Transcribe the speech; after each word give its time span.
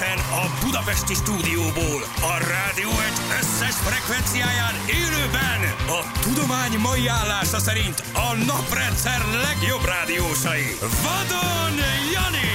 Egyenesen 0.00 0.38
a 0.42 0.64
Budapesti 0.64 1.14
stúdióból, 1.14 2.02
a 2.20 2.34
rádió 2.52 2.90
egy 2.90 3.18
összes 3.40 3.74
frekvenciáján 3.74 4.74
élőben 4.86 5.60
a 5.88 6.20
tudomány 6.20 6.78
mai 6.78 7.06
állása 7.06 7.58
szerint 7.58 8.02
a 8.12 8.34
naprendszer 8.46 9.20
legjobb 9.46 9.84
rádiósai. 9.84 10.76
Vadon 10.80 11.76
Jani, 12.12 12.52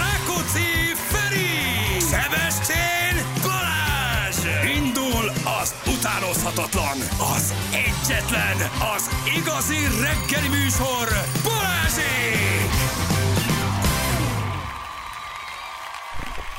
Rákóczi 0.00 0.70
Feri, 1.10 2.00
Szebestén 2.10 3.14
Balázs! 3.42 4.38
Indul 4.76 5.32
az 5.60 5.74
utánozhatatlan, 5.86 6.98
az 7.36 7.54
egyetlen, 7.86 8.56
az 8.96 9.10
igazi 9.38 9.80
reggeli 10.00 10.48
műsor, 10.48 11.06
Balázsék! 11.42 12.69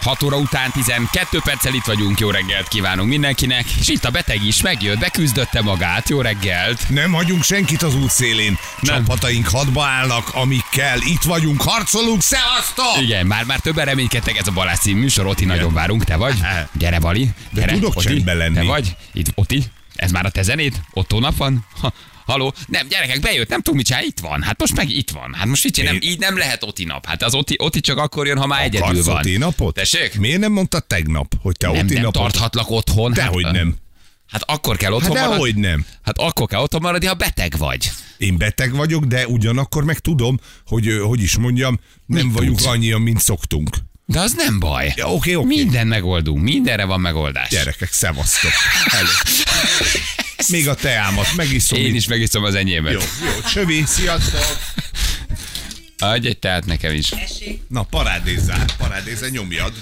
6 0.01 0.23
óra 0.23 0.37
után 0.37 0.71
12 0.71 1.39
perccel 1.43 1.73
itt 1.73 1.85
vagyunk, 1.85 2.19
jó 2.19 2.29
reggelt 2.29 2.67
kívánunk 2.67 3.09
mindenkinek, 3.09 3.65
és 3.79 3.87
itt 3.87 4.05
a 4.05 4.09
beteg 4.09 4.45
is 4.45 4.61
megjött, 4.61 4.99
beküzdötte 4.99 5.61
magát, 5.61 6.09
jó 6.09 6.21
reggelt. 6.21 6.89
Nem 6.89 7.11
hagyunk 7.11 7.43
senkit 7.43 7.81
az 7.81 7.95
útszélén. 7.95 8.57
Nem. 8.79 8.95
Csapataink 8.95 9.47
hadba 9.47 9.85
állnak, 9.85 10.29
amikkel 10.33 10.99
itt 11.01 11.21
vagyunk, 11.21 11.61
harcolunk, 11.61 12.21
szevasztok! 12.21 13.01
Igen, 13.01 13.25
már, 13.25 13.43
már 13.43 13.59
többen 13.59 13.85
reménykedtek 13.85 14.37
ez 14.37 14.47
a 14.47 14.51
Balázs 14.51 14.79
című 14.79 14.99
műsor, 14.99 15.25
Oti, 15.25 15.45
nagyon 15.45 15.73
várunk, 15.73 16.03
te 16.03 16.15
vagy? 16.15 16.35
Gyere, 16.73 16.99
Bali, 16.99 17.29
gyere, 17.51 17.73
tudok 17.73 17.95
Oti, 17.95 18.23
lenni. 18.25 18.55
Te 18.55 18.63
vagy? 18.63 18.95
Itt, 19.13 19.31
Oti, 19.35 19.63
ez 19.95 20.11
már 20.11 20.25
a 20.25 20.29
te 20.29 20.41
zenéd? 20.41 20.81
Otto 20.93 21.19
nap 21.19 21.37
van? 21.37 21.65
Ha, 21.81 21.93
haló? 22.31 22.53
Nem, 22.67 22.87
gyerekek, 22.87 23.19
bejött, 23.19 23.49
nem 23.49 23.61
tudom 23.61 23.75
mit 23.77 23.85
csinál, 23.85 24.03
itt 24.03 24.19
van. 24.19 24.41
Hát 24.41 24.59
most 24.59 24.75
meg 24.75 24.89
itt 24.89 25.09
van. 25.09 25.33
Hát 25.33 25.45
most 25.45 25.63
mit 25.63 25.83
nem, 25.83 25.93
Én- 25.93 26.01
így 26.01 26.19
nem 26.19 26.37
lehet 26.37 26.63
Oti 26.63 26.83
nap. 26.83 27.05
Hát 27.05 27.23
az 27.23 27.33
Oti, 27.33 27.55
Oti 27.57 27.79
csak 27.81 27.97
akkor 27.97 28.27
jön, 28.27 28.37
ha 28.37 28.45
már 28.47 28.63
egyedül 28.63 28.87
Akarsz 28.87 29.05
van. 29.05 29.15
Oti 29.17 29.37
napot? 29.37 29.73
Tessék? 29.73 30.15
Miért 30.19 30.39
nem 30.39 30.51
mondtad 30.51 30.85
tegnap, 30.85 31.33
hogy 31.41 31.57
te 31.57 31.67
Nem, 31.71 31.85
Oti 31.85 31.93
nem 31.93 32.03
napot? 32.03 32.21
tarthatlak 32.21 32.69
otthon. 32.69 33.13
Dehogy 33.13 33.43
hát, 33.43 33.53
nem. 33.53 33.75
Hát 34.27 34.43
akkor 34.45 34.77
kell 34.77 34.91
otthon 34.91 35.15
Hát 35.17 35.27
maradni. 35.29 35.59
nem. 35.61 35.85
Hát 36.01 36.17
akkor 36.17 36.47
kell 36.47 36.61
otthon 36.61 36.81
maradni, 36.81 37.07
ha 37.07 37.13
beteg 37.13 37.57
vagy. 37.57 37.91
Én 38.17 38.37
beteg 38.37 38.73
vagyok, 38.75 39.03
de 39.05 39.27
ugyanakkor 39.27 39.83
meg 39.83 39.99
tudom, 39.99 40.39
hogy 40.65 40.99
hogy 41.03 41.21
is 41.21 41.35
mondjam, 41.37 41.79
nem 42.05 42.25
Mit 42.25 42.35
vagyunk 42.35 42.57
tudsz? 42.57 42.69
annyian, 42.69 43.01
mint 43.01 43.19
szoktunk. 43.21 43.77
De 44.05 44.19
az 44.19 44.33
nem 44.33 44.59
baj. 44.59 44.93
Ja, 44.95 45.13
oké, 45.13 45.33
oké. 45.35 45.45
Minden 45.47 45.87
megoldunk, 45.87 46.41
mindenre 46.41 46.85
van 46.85 46.99
megoldás. 47.01 47.49
Gyerekek, 47.49 47.91
szevasztok. 47.91 48.51
Még 50.49 50.67
a 50.67 50.75
teámat 50.75 51.35
megiszom. 51.35 51.79
Én 51.79 51.85
itt. 51.85 51.95
is 51.95 52.07
megiszom 52.07 52.43
az 52.43 52.55
enyémet. 52.55 52.93
Jó, 52.93 52.99
jó, 52.99 53.49
csövi, 53.51 53.83
sziasztok. 53.85 54.57
Adj 56.03 56.27
egy 56.27 56.39
teát 56.39 56.65
nekem 56.65 56.93
is. 56.93 57.11
Na, 57.67 57.83
parádézzál, 57.83 58.65
parádézzál, 58.77 59.29
nyomjad. 59.29 59.73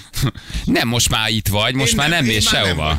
Nem, 0.64 0.88
most 0.88 1.10
már 1.10 1.30
itt 1.30 1.48
vagy, 1.48 1.76
most 1.76 1.92
Én 1.92 1.98
már 1.98 2.10
nem, 2.10 2.18
nem 2.20 2.30
én 2.30 2.36
mész 2.36 2.48
sehova. 2.48 2.98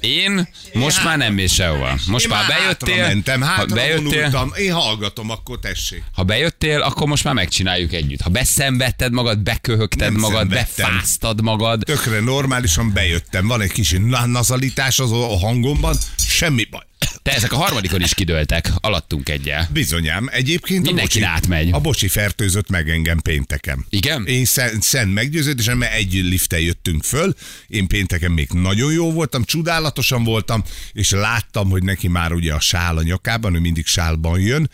Én 0.00 0.48
most 0.72 1.04
már 1.04 1.18
nem 1.18 1.34
mész 1.34 1.52
sehova. 1.52 1.98
Most 2.06 2.24
Én 2.24 2.30
már 2.30 2.46
bejöttél, 2.46 3.06
mentem, 3.06 3.40
ha 3.40 3.64
bejöttél, 3.64 4.02
vonultam. 4.02 4.52
Én 4.56 4.72
hallgatom, 4.72 5.30
akkor 5.30 5.58
tessék. 5.58 6.02
ha 6.12 6.22
bejöttél, 6.22 6.80
akkor 6.80 7.06
most 7.06 7.24
már 7.24 7.34
megcsináljuk 7.34 7.92
együtt. 7.92 8.20
Ha 8.20 8.30
beszenvedted 8.30 9.12
magad, 9.12 9.38
beköhögted 9.38 10.12
Nem 10.12 10.20
magad, 10.20 10.48
befáztad 10.48 11.42
magad, 11.42 11.82
Tökre 11.84 12.20
normálisan 12.20 12.92
bejöttem. 12.92 13.46
Van 13.46 13.60
egy 13.60 13.72
kis 13.72 13.94
na- 13.98 14.26
nazalitás 14.26 14.98
az 14.98 15.12
a 15.12 15.38
hangomban, 15.38 15.96
semmi 16.28 16.64
baj. 16.64 16.82
Te 17.22 17.32
ezek 17.34 17.52
a 17.52 17.56
harmadikon 17.56 18.00
is 18.00 18.14
kidőltek, 18.14 18.70
alattunk 18.80 19.28
egyel. 19.28 19.68
Bizonyám, 19.72 20.28
egyébként 20.32 20.86
Mindenkin 20.86 21.22
a 21.22 21.26
bocsi, 21.26 21.36
átmegy. 21.36 21.68
A 21.72 21.80
bocsi 21.80 22.08
fertőzött 22.08 22.68
meg 22.68 22.88
engem 22.88 23.18
pénteken. 23.18 23.86
Igen? 23.88 24.26
Én 24.26 24.44
szent, 24.44 24.82
szent 24.82 25.14
meggyőződésem, 25.14 25.78
mert 25.78 25.94
egy 25.94 26.12
liftel 26.12 26.60
jöttünk 26.60 27.04
föl, 27.04 27.34
én 27.66 27.86
pénteken 27.86 28.30
még 28.30 28.48
nagyon 28.52 28.92
jó 28.92 29.12
voltam, 29.12 29.44
csodálatosan 29.44 30.24
voltam, 30.24 30.62
és 30.92 31.10
láttam, 31.10 31.70
hogy 31.70 31.82
neki 31.82 32.08
már 32.08 32.32
ugye 32.32 32.54
a 32.54 32.60
sál 32.60 32.96
a 32.96 33.02
nyakában, 33.02 33.54
ő 33.54 33.58
mindig 33.58 33.86
sálban 33.86 34.40
jön, 34.40 34.70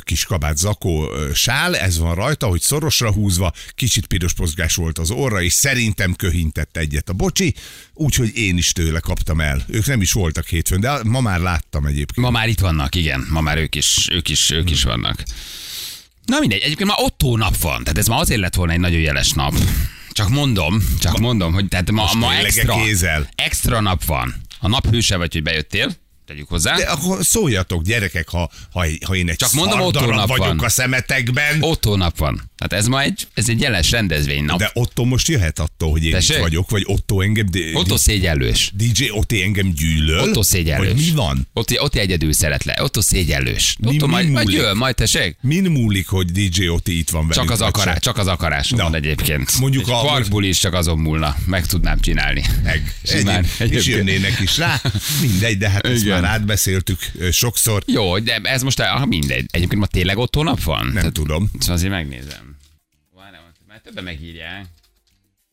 kis 0.00 0.24
kabát 0.24 0.56
zakó 0.56 1.10
sál, 1.34 1.76
ez 1.76 1.98
van 1.98 2.14
rajta, 2.14 2.46
hogy 2.46 2.60
szorosra 2.60 3.12
húzva, 3.12 3.52
kicsit 3.74 4.06
piros 4.06 4.34
mozgás 4.36 4.74
volt 4.74 4.98
az 4.98 5.10
orra, 5.10 5.42
és 5.42 5.52
szerintem 5.52 6.14
köhintett 6.14 6.76
egyet 6.76 7.08
a 7.08 7.12
bocsi, 7.12 7.54
úgyhogy 7.94 8.36
én 8.36 8.56
is 8.56 8.72
tőle 8.72 9.00
kaptam 9.00 9.40
el. 9.40 9.64
Ők 9.68 9.86
nem 9.86 10.00
is 10.00 10.12
voltak 10.12 10.46
hétfőn, 10.46 10.80
de 10.80 11.02
ma 11.02 11.20
már 11.20 11.40
láttam 11.40 11.86
egyébként. 11.86 12.26
Ma 12.26 12.30
már 12.30 12.48
itt 12.48 12.60
vannak, 12.60 12.94
igen. 12.94 13.26
Ma 13.30 13.40
már 13.40 13.58
ők 13.58 13.74
is, 13.74 14.08
ők 14.10 14.28
is, 14.28 14.50
ők 14.50 14.70
is 14.70 14.82
vannak. 14.82 15.22
Na 16.26 16.38
mindegy, 16.38 16.60
egyébként 16.60 16.88
már 16.88 16.98
Otto 17.00 17.36
nap 17.36 17.56
van, 17.56 17.82
tehát 17.82 17.98
ez 17.98 18.06
ma 18.06 18.16
azért 18.16 18.40
lett 18.40 18.54
volna 18.54 18.72
egy 18.72 18.80
nagyon 18.80 19.00
jeles 19.00 19.30
nap. 19.30 19.54
Csak 20.10 20.28
mondom, 20.28 20.82
csak 21.00 21.18
mondom, 21.18 21.52
hogy 21.52 21.68
tehát 21.68 21.90
ma, 21.90 22.12
ma 22.14 22.34
extra, 22.34 22.74
kézzel. 22.74 23.28
extra 23.34 23.80
nap 23.80 24.04
van. 24.04 24.34
A 24.58 24.68
nap 24.68 24.90
hőse 24.90 25.16
vagy, 25.16 25.32
hogy 25.32 25.42
bejöttél, 25.42 25.96
tegyük 26.32 26.48
hozzá. 26.48 26.76
De 26.76 26.82
akkor 26.82 27.24
szóljatok, 27.24 27.82
gyerekek, 27.82 28.28
ha, 28.28 28.50
ha, 28.72 28.84
ha 29.06 29.14
én 29.14 29.28
egy 29.28 29.36
Csak 29.36 29.52
mondom, 29.52 29.80
Otto 29.80 30.06
nap 30.10 30.28
vagyok 30.28 30.46
van. 30.46 30.58
a 30.58 30.68
szemetekben, 30.68 31.56
Otto 31.62 31.96
nap 31.96 32.18
van. 32.18 32.50
Tehát 32.56 32.84
ez 32.84 32.88
ma 32.88 33.02
egy, 33.02 33.26
ez 33.34 33.48
egy 33.48 33.60
jeles 33.60 33.90
rendezvény 33.90 34.44
nap. 34.44 34.58
de 34.58 34.70
Otto 34.74 35.04
most 35.04 35.28
jöhet 35.28 35.58
attól, 35.58 35.90
hogy 35.90 36.04
én 36.04 36.12
Tessék? 36.12 36.36
itt 36.36 36.42
vagyok, 36.42 36.70
vagy 36.70 36.82
Otto 36.86 37.20
engem... 37.20 37.46
Otto 37.74 37.96
szégyellős. 37.96 38.70
DJ 38.74 39.08
Otti 39.10 39.42
engem 39.42 39.72
gyűlöl? 39.72 40.20
Otto 40.20 40.42
szégyellős. 40.42 40.92
Vagy 40.92 41.04
mi 41.04 41.10
van? 41.10 41.48
Otti, 41.52 41.78
Otti 41.78 41.98
egyedül 41.98 42.32
szeret 42.32 42.64
le. 42.64 42.76
Otto 42.82 43.00
szégyellős. 43.00 43.76
Mi- 43.78 43.88
Otto 43.88 44.06
mi 44.06 44.12
majd, 44.12 44.28
majd 44.28 44.46
múlik? 44.46 44.60
jön, 44.60 44.76
majd 44.76 44.94
tessék. 44.94 45.36
Min 45.40 45.62
múlik, 45.70 46.08
hogy 46.08 46.26
DJ 46.32 46.68
Otti 46.68 46.98
itt 46.98 47.10
van 47.10 47.28
velünk? 47.28 47.46
Csak 47.46 47.50
az, 47.50 47.60
akará, 47.60 47.96
csak 47.96 48.18
az 48.18 48.26
akarásom 48.26 48.78
Na, 48.78 48.84
van 48.84 48.94
egyébként. 48.94 49.58
mondjuk 49.58 49.84
Egy 49.88 49.90
a- 49.94 50.00
parkbuli 50.00 50.48
is 50.48 50.58
csak 50.58 50.74
azon 50.74 50.98
múlna. 50.98 51.36
Meg 51.46 51.66
tudnám 51.66 52.00
csinálni. 52.00 52.44
Meg. 52.62 52.94
Simán. 53.04 53.46
Egyéb, 53.58 53.76
és 53.78 53.86
jönnének 53.86 54.40
is 54.40 54.56
rá. 54.58 54.80
Mindegy, 55.20 55.58
de 55.58 55.68
hát 55.68 55.86
Igen. 55.88 56.21
Már 56.22 56.30
átbeszéltük 56.30 56.98
sokszor. 57.30 57.82
Jó, 57.86 58.18
de 58.18 58.40
ez 58.42 58.62
most 58.62 58.80
ah, 58.80 59.06
mindegy. 59.06 59.46
Egyébként 59.50 59.80
ma 59.80 59.86
tényleg 59.86 60.18
Otto 60.18 60.42
nap 60.42 60.62
van? 60.62 60.86
Nem 60.86 61.12
tudom. 61.12 61.50
Szóval 61.58 61.74
azért 61.76 61.92
megnézem. 61.92 62.56
Már 63.72 63.80
többen 63.80 64.04
megírják. 64.04 64.66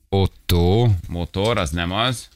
Otto, 0.09 0.89
motor, 1.07 1.57
az 1.57 1.69
nem 1.69 1.91
az. 1.91 2.27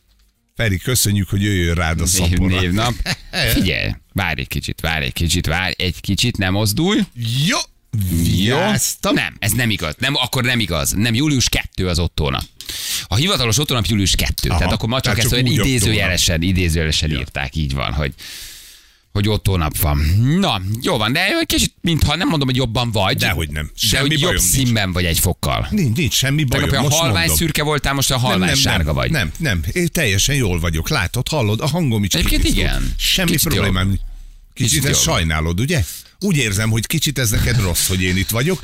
Feri, 0.56 0.78
köszönjük, 0.78 1.30
hogy 1.30 1.42
jöjjön 1.42 1.76
rád 1.76 2.02
a 2.02 2.06
szapora. 2.06 2.60
névnap. 2.60 2.94
Figyelj, 3.54 3.92
várj 4.14 4.42
egy 4.42 4.48
kicsit, 4.48 4.82
várj 4.82 5.06
egy 5.06 5.14
kicsit, 5.14 5.46
várj 5.46 5.74
egy 5.78 6.02
kicsit, 6.02 6.38
nem 6.38 6.54
mozdulj. 6.54 7.00
Jó, 7.48 7.58
Jó? 7.58 8.22
vigyáztam. 8.24 9.14
Nem, 9.14 9.36
ez 9.40 9.52
nem 9.52 9.70
igaz. 9.70 9.96
Nem, 9.98 10.16
akkor 10.16 10.44
nem 10.44 10.60
igaz. 10.60 10.92
Nem, 10.92 11.14
július 11.14 11.50
2 11.50 11.88
az 11.88 12.00
Ottónap. 12.00 12.44
A 13.08 13.16
hivatalos 13.16 13.58
Ottónap 13.58 13.86
július 13.86 14.16
2. 14.16 14.50
Aha, 14.50 14.58
tehát 14.58 14.74
akkor 14.74 14.90
ma 14.90 14.96
csak 14.96 15.04
tehát 15.04 15.18
ezt 15.20 15.28
csak 15.30 15.38
olyan 15.46 15.60
idézőjelesen, 15.60 16.42
idézőjelesen 16.42 17.12
írták, 17.12 17.56
így 17.56 17.74
van, 17.74 17.94
hogy 17.94 18.14
hogy 19.12 19.28
Ottónap 19.28 19.78
van. 19.78 19.98
Na, 20.40 20.62
jó 20.82 20.98
van, 20.98 21.14
de 21.14 21.28
kicsit, 21.46 21.74
mintha 21.82 22.16
nem 22.16 22.28
mondom, 22.28 22.48
hogy 22.48 22.58
jobban 22.58 22.92
vagy. 22.92 23.18
Dehogy 23.18 23.50
nem. 23.50 23.66
De 23.66 23.88
Semmi 23.88 24.08
hogy 24.10 24.20
jobb 24.20 24.32
nincs. 24.32 24.44
színben 24.44 24.92
vagy 24.92 25.06
egy 25.06 25.20
fokkal. 25.20 25.68
Nincs, 25.72 25.98
nincs 25.98 26.14
semmi 26.14 26.44
bajom, 26.44 26.70
Tegnap 26.70 26.84
most 26.84 26.96
halvány 26.98 27.18
mondom. 27.18 27.36
szürke 27.36 27.64
voltál, 27.64 27.94
most 27.94 28.12
a 28.12 28.18
halvány 28.18 28.56
sárga 28.56 28.94
vagy. 28.94 29.12
Nem, 29.12 29.32
nem, 29.38 29.64
én 29.74 29.88
teljesen 29.92 30.36
jól 30.36 30.60
vagyok. 30.60 30.90
Látod, 30.90 31.28
hallod, 31.28 31.60
a 31.62 31.68
hangom 31.68 32.04
is 32.04 32.14
Egyébként 32.14 32.44
igen. 32.44 32.94
Semmi 32.98 33.32
Kicsit 33.32 33.48
problémám. 33.48 33.88
jobb. 33.88 34.00
Kicsit, 34.54 34.82
Kicsit 34.82 35.02
sajnálod, 35.02 35.60
ugye? 35.60 35.84
Úgy 36.24 36.38
érzem, 36.38 36.70
hogy 36.70 36.88
kicsit 36.88 37.20
ez 37.20 37.30
neked 37.30 37.60
rossz, 37.62 37.88
hogy 37.88 38.02
én 38.02 38.18
itt 38.18 38.30
vagyok. 38.30 38.60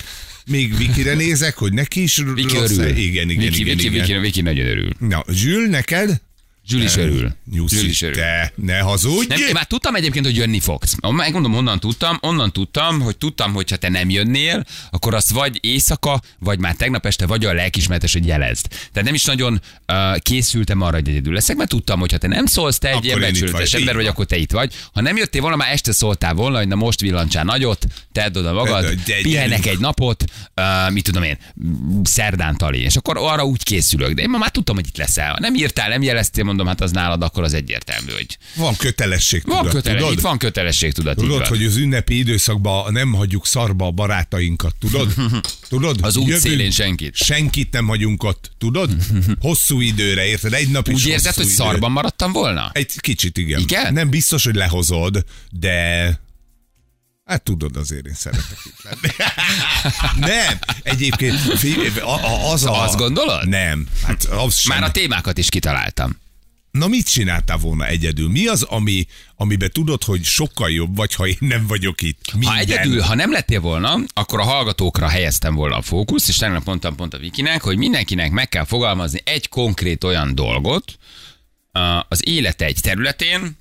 Még 0.45 0.77
Vikire 0.77 1.13
nézek, 1.13 1.57
hogy 1.57 1.73
neki 1.73 2.01
is 2.01 2.23
Viki 2.33 2.55
rossz. 2.57 2.77
örül. 2.77 2.97
Igen, 2.97 3.29
igen, 3.29 3.43
Viki, 3.45 3.61
igen, 3.61 3.77
Viki, 3.77 3.87
igen. 3.87 4.05
Viki, 4.07 4.19
Viki 4.19 4.41
nagyon 4.41 4.65
örül. 4.65 4.89
Na, 4.99 5.23
Zsül, 5.31 5.67
neked? 5.67 6.21
Zsül 6.69 6.81
is 6.81 6.95
örül. 6.97 7.35
Zsül 7.67 7.85
is 7.89 8.01
örül. 8.01 8.15
te, 8.15 8.53
ne 8.55 8.79
hazudj! 8.79 9.27
Nem, 9.27 9.39
én 9.39 9.49
már 9.53 9.65
tudtam 9.65 9.95
egyébként, 9.95 10.25
hogy 10.25 10.35
jönni 10.35 10.59
fogsz. 10.59 10.95
Megmondom, 11.09 11.55
onnan 11.55 11.79
tudtam, 11.79 12.17
onnan 12.21 12.51
tudtam, 12.51 12.99
hogy 12.99 13.17
tudtam, 13.17 13.53
hogy 13.53 13.69
ha 13.69 13.75
te 13.75 13.89
nem 13.89 14.09
jönnél, 14.09 14.65
akkor 14.89 15.13
azt 15.13 15.29
vagy 15.31 15.57
éjszaka, 15.61 16.21
vagy 16.39 16.59
már 16.59 16.75
tegnap 16.75 17.05
este, 17.05 17.25
vagy 17.25 17.45
a 17.45 17.53
lelkismeretes, 17.53 18.13
hogy 18.13 18.25
jelezd. 18.25 18.67
Tehát 18.67 19.03
nem 19.03 19.13
is 19.13 19.25
nagyon 19.25 19.61
uh, 19.87 20.17
készültem 20.17 20.81
arra, 20.81 20.95
hogy 20.95 21.09
egyedül 21.09 21.33
leszek, 21.33 21.55
mert 21.55 21.69
tudtam, 21.69 21.99
hogy 21.99 22.11
ha 22.11 22.17
te 22.17 22.27
nem 22.27 22.45
szólsz, 22.45 22.77
te 22.77 22.89
egy 22.89 23.05
ilyen 23.05 23.19
becsületes 23.19 23.73
ember 23.73 23.95
vagy, 23.95 24.05
akkor 24.05 24.25
te 24.25 24.35
itt 24.37 24.51
vagy. 24.51 24.73
Ha 24.93 25.01
nem 25.01 25.17
jöttél 25.17 25.41
volna, 25.41 25.55
már 25.55 25.71
este 25.71 25.91
szóltál 25.91 26.33
volna, 26.33 26.57
hogy 26.57 26.67
na 26.67 26.75
most 26.75 26.99
villancsál 27.01 27.43
nagyot, 27.43 27.85
tedd 28.11 28.37
oda 28.37 28.53
magad, 28.53 28.83
De- 28.83 28.95
de- 29.05 29.21
pihenek 29.21 29.65
egy 29.65 29.79
napot, 29.79 30.23
uh, 30.55 30.91
mit 30.93 31.03
tudom 31.03 31.23
én, 31.23 31.37
szerdán 32.03 32.57
tali, 32.57 32.79
és 32.81 32.95
akkor 32.95 33.17
arra 33.17 33.43
úgy 33.45 33.63
készülök. 33.63 34.13
De 34.13 34.21
én 34.21 34.29
ma 34.29 34.37
már 34.37 34.49
tudtam, 34.51 34.75
hogy 34.75 34.87
itt 34.87 34.97
leszel. 34.97 35.31
Ha 35.31 35.39
nem 35.39 35.55
írtál, 35.55 35.89
nem 35.89 36.01
jeleztél, 36.01 36.43
mondom, 36.59 36.67
hát 36.67 36.81
az 36.81 36.91
nálad 36.91 37.21
akkor 37.21 37.43
az 37.43 37.53
egyértelmű, 37.53 38.11
hogy 38.11 38.37
Van 38.55 38.75
kötelesség, 38.75 39.43
van, 39.45 39.57
tudod, 39.57 39.71
kötele, 39.71 39.97
tudod? 39.97 40.13
itt 40.13 40.21
van 40.21 40.37
kötelesség, 40.37 40.93
így 40.97 41.13
Tudod, 41.15 41.45
hogy 41.45 41.65
az 41.65 41.75
ünnepi 41.75 42.17
időszakban 42.17 42.93
nem 42.93 43.13
hagyjuk 43.13 43.45
szarba 43.45 43.85
a 43.85 43.91
barátainkat, 43.91 44.75
tudod? 44.79 45.13
Tudod? 45.69 45.99
Az 46.01 46.15
út 46.15 46.37
szélén 46.37 46.71
senkit. 46.71 47.15
Senkit 47.15 47.71
nem 47.71 47.87
hagyunk 47.87 48.23
ott, 48.23 48.51
tudod? 48.57 48.91
Hosszú 49.41 49.81
időre, 49.81 50.25
érted? 50.25 50.53
Egy 50.53 50.69
nap 50.69 50.87
is 50.87 50.93
Úgy 50.93 51.07
érzed, 51.07 51.33
hogy 51.33 51.45
szarban 51.45 51.91
maradtam 51.91 52.31
volna? 52.31 52.69
Egy 52.73 52.99
kicsit, 52.99 53.37
igen. 53.37 53.59
Igen? 53.59 53.93
Nem 53.93 54.09
biztos, 54.09 54.43
hogy 54.43 54.55
lehozod, 54.55 55.25
de 55.51 56.19
Hát 57.29 57.43
tudod, 57.43 57.75
azért 57.77 58.05
én 58.05 58.13
szeretek 58.13 58.57
itt 58.65 58.81
lenni. 58.83 59.13
nem, 60.33 60.59
egyébként 60.83 61.35
az 62.51 62.65
a... 62.65 62.83
Azt 62.83 62.95
gondolod? 62.97 63.47
Nem. 63.47 63.87
Hát 64.03 64.23
az 64.23 64.55
sem. 64.55 64.79
Már 64.79 64.89
a 64.89 64.91
témákat 64.91 65.37
is 65.37 65.49
kitaláltam. 65.49 66.17
Na 66.71 66.87
mit 66.87 67.09
csináltál 67.09 67.57
volna 67.57 67.85
egyedül? 67.87 68.29
Mi 68.29 68.47
az, 68.47 68.63
ami, 68.63 69.05
amiben 69.35 69.71
tudod, 69.71 70.03
hogy 70.03 70.23
sokkal 70.23 70.71
jobb 70.71 70.95
vagy, 70.95 71.13
ha 71.13 71.27
én 71.27 71.37
nem 71.39 71.67
vagyok 71.67 72.01
itt? 72.01 72.33
Minden. 72.33 72.49
Ha 72.49 72.57
egyedül, 72.57 73.01
ha 73.01 73.15
nem 73.15 73.31
lettél 73.31 73.59
volna, 73.59 73.99
akkor 74.13 74.39
a 74.39 74.43
hallgatókra 74.43 75.07
helyeztem 75.07 75.55
volna 75.55 75.75
a 75.75 75.81
fókuszt, 75.81 76.29
és 76.29 76.35
tegnap 76.35 76.65
mondtam 76.65 76.95
pont 76.95 77.13
a 77.13 77.17
Vikinek, 77.17 77.61
hogy 77.61 77.77
mindenkinek 77.77 78.31
meg 78.31 78.49
kell 78.49 78.65
fogalmazni 78.65 79.21
egy 79.23 79.49
konkrét 79.49 80.03
olyan 80.03 80.35
dolgot 80.35 80.97
az 82.09 82.27
élete 82.27 82.65
egy 82.65 82.79
területén, 82.81 83.57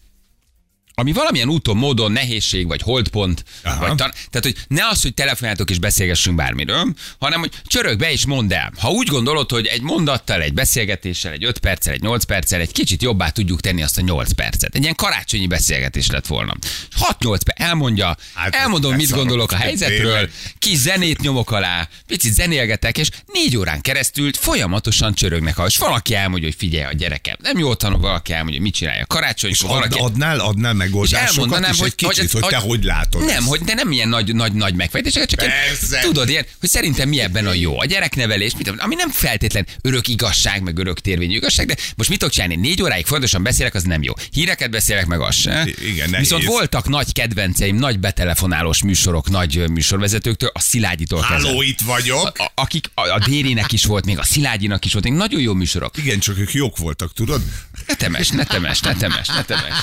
ami 0.99 1.13
valamilyen 1.13 1.49
úton, 1.49 1.77
módon 1.77 2.13
nehézség, 2.13 2.67
vagy 2.67 2.83
holdpont, 2.83 3.45
Aha. 3.63 3.79
vagy 3.79 3.95
tan- 3.95 4.13
tehát, 4.13 4.43
hogy 4.43 4.57
ne 4.69 4.87
az, 4.89 5.03
hogy 5.03 5.15
telefonáltok 5.15 5.71
és 5.71 5.79
beszélgessünk 5.79 6.37
bármiről, 6.37 6.95
hanem, 7.19 7.41
hogy 7.41 7.51
csörög 7.67 7.99
be 7.99 8.13
és 8.13 8.27
mondd 8.27 8.53
el. 8.53 8.73
Ha 8.79 8.91
úgy 8.91 9.07
gondolod, 9.07 9.51
hogy 9.51 9.67
egy 9.67 9.83
mondattal, 9.83 10.43
egy 10.43 10.55
beszélgetéssel, 10.55 11.33
egy 11.33 11.45
5 11.45 11.59
perccel, 11.59 11.93
egy 11.93 12.01
8 12.03 12.25
perccel, 12.25 12.61
egy 12.61 12.73
kicsit 12.73 13.03
jobbá 13.03 13.29
tudjuk 13.31 13.61
tenni 13.61 13.83
azt 13.83 13.99
a 13.99 14.01
8 14.01 14.33
percet. 14.33 14.75
Egy 14.75 14.83
ilyen 14.83 14.95
karácsonyi 14.95 15.47
beszélgetés 15.47 16.07
lett 16.11 16.27
volna. 16.27 16.55
6-8 17.01 17.41
perc, 17.45 17.61
elmondja, 17.69 18.17
Hát, 18.35 18.55
elmondom, 18.55 18.95
mit 18.95 19.11
gondolok 19.11 19.53
a 19.53 19.57
helyzetről, 19.57 20.29
kis 20.59 20.77
zenét 20.77 21.21
nyomok 21.21 21.51
alá, 21.51 21.89
picit 22.07 22.33
zenélgetek, 22.33 22.99
és 22.99 23.09
négy 23.33 23.57
órán 23.57 23.81
keresztül 23.81 24.31
folyamatosan 24.33 25.15
csörögnek. 25.15 25.57
És 25.67 25.79
valaki 25.79 26.15
elmondja, 26.15 26.49
hogy 26.49 26.59
figyelj 26.59 26.85
a 26.85 26.93
gyerekem, 26.93 27.37
nem 27.43 27.59
jól 27.59 27.77
tanul, 27.77 27.99
valaki 27.99 28.33
elmondja, 28.33 28.55
hogy 28.61 28.65
mit 28.67 28.75
csinálja 28.75 29.07
karácsony, 29.07 29.51
És 29.51 29.61
ad, 29.61 29.69
valaki... 29.69 29.99
adnál, 29.99 30.41
adnál 30.41 30.75
megoldásokat, 30.91 31.29
elmondanám, 31.37 31.73
és 31.73 31.79
hogy- 31.81 31.95
kicsit, 31.95 32.17
hogy- 32.31 32.31
hogy, 32.43 32.51
te 32.51 32.57
hogy- 32.57 32.69
hogy 32.69 32.85
látod 32.85 33.25
Nem, 33.25 33.37
ezt. 33.37 33.47
hogy 33.47 33.61
de 33.61 33.75
nem 33.75 33.93
ilyen 33.93 34.09
nagy, 34.09 34.35
nagy, 34.35 34.53
nagy 34.53 34.75
megfejtéseket, 34.75 35.29
csak 35.29 35.39
Persze. 35.39 35.97
én, 35.97 36.03
tudod, 36.03 36.29
ilyen, 36.29 36.47
hogy 36.61 36.69
szerintem 36.69 37.09
mi 37.09 37.21
ebben 37.21 37.47
a 37.47 37.53
jó. 37.53 37.81
A 37.81 37.85
gyereknevelés, 37.85 38.53
mit, 38.57 38.69
ami 38.79 38.95
nem 38.95 39.11
feltétlen 39.11 39.67
örök 39.83 40.09
igazság, 40.09 40.63
meg 40.63 40.79
örök 40.79 41.01
térvényű 41.01 41.35
igazság, 41.35 41.67
de 41.67 41.77
most 41.97 42.09
mit 42.09 42.19
tudok 42.19 42.35
csinálni? 42.35 42.57
Négy 42.57 42.83
óráig 42.83 43.07
fontosan 43.07 43.43
beszélek, 43.43 43.75
az 43.75 43.83
nem 43.83 44.03
jó. 44.03 44.13
Híreket 44.31 44.71
beszélek 44.71 45.07
meg, 45.07 45.21
az 45.21 45.35
se. 45.37 45.67
Igen, 45.85 46.11
nehéz. 46.11 46.29
Viszont 46.29 46.45
voltak 46.45 46.89
nagy 46.89 47.13
kedvenceim, 47.13 47.77
nagy 47.77 47.99
betelefonálós 47.99 48.83
műsorok, 48.83 49.31
nagy 49.31 49.69
műsorvezetőktől, 49.71 50.51
a 50.53 50.61
Szilágyitól 50.61 51.21
kezdve. 51.29 51.49
Háló, 51.49 51.63
itt 51.63 51.81
vagyok. 51.81 52.33
A- 52.39 52.53
akik, 52.55 52.91
a, 52.95 53.01
a 53.09 53.19
Dérinek 53.27 53.73
is 53.73 53.85
volt, 53.85 54.05
még 54.05 54.19
a 54.19 54.25
Szilágyinak 54.25 54.85
is 54.85 54.93
volt, 54.93 55.05
még 55.05 55.13
nagyon 55.15 55.41
jó 55.41 55.53
műsorok. 55.55 55.97
Igen, 55.97 56.19
csak 56.19 56.39
ők 56.39 56.53
jók 56.53 56.77
voltak, 56.79 57.13
tudod? 57.13 57.43
Ne 57.89 57.95
temes, 57.95 58.29
ne 58.31 58.45
temes, 58.45 58.81
ne 58.81 58.95
temes, 58.95 59.29
ne 59.29 59.43
temes. 59.43 59.75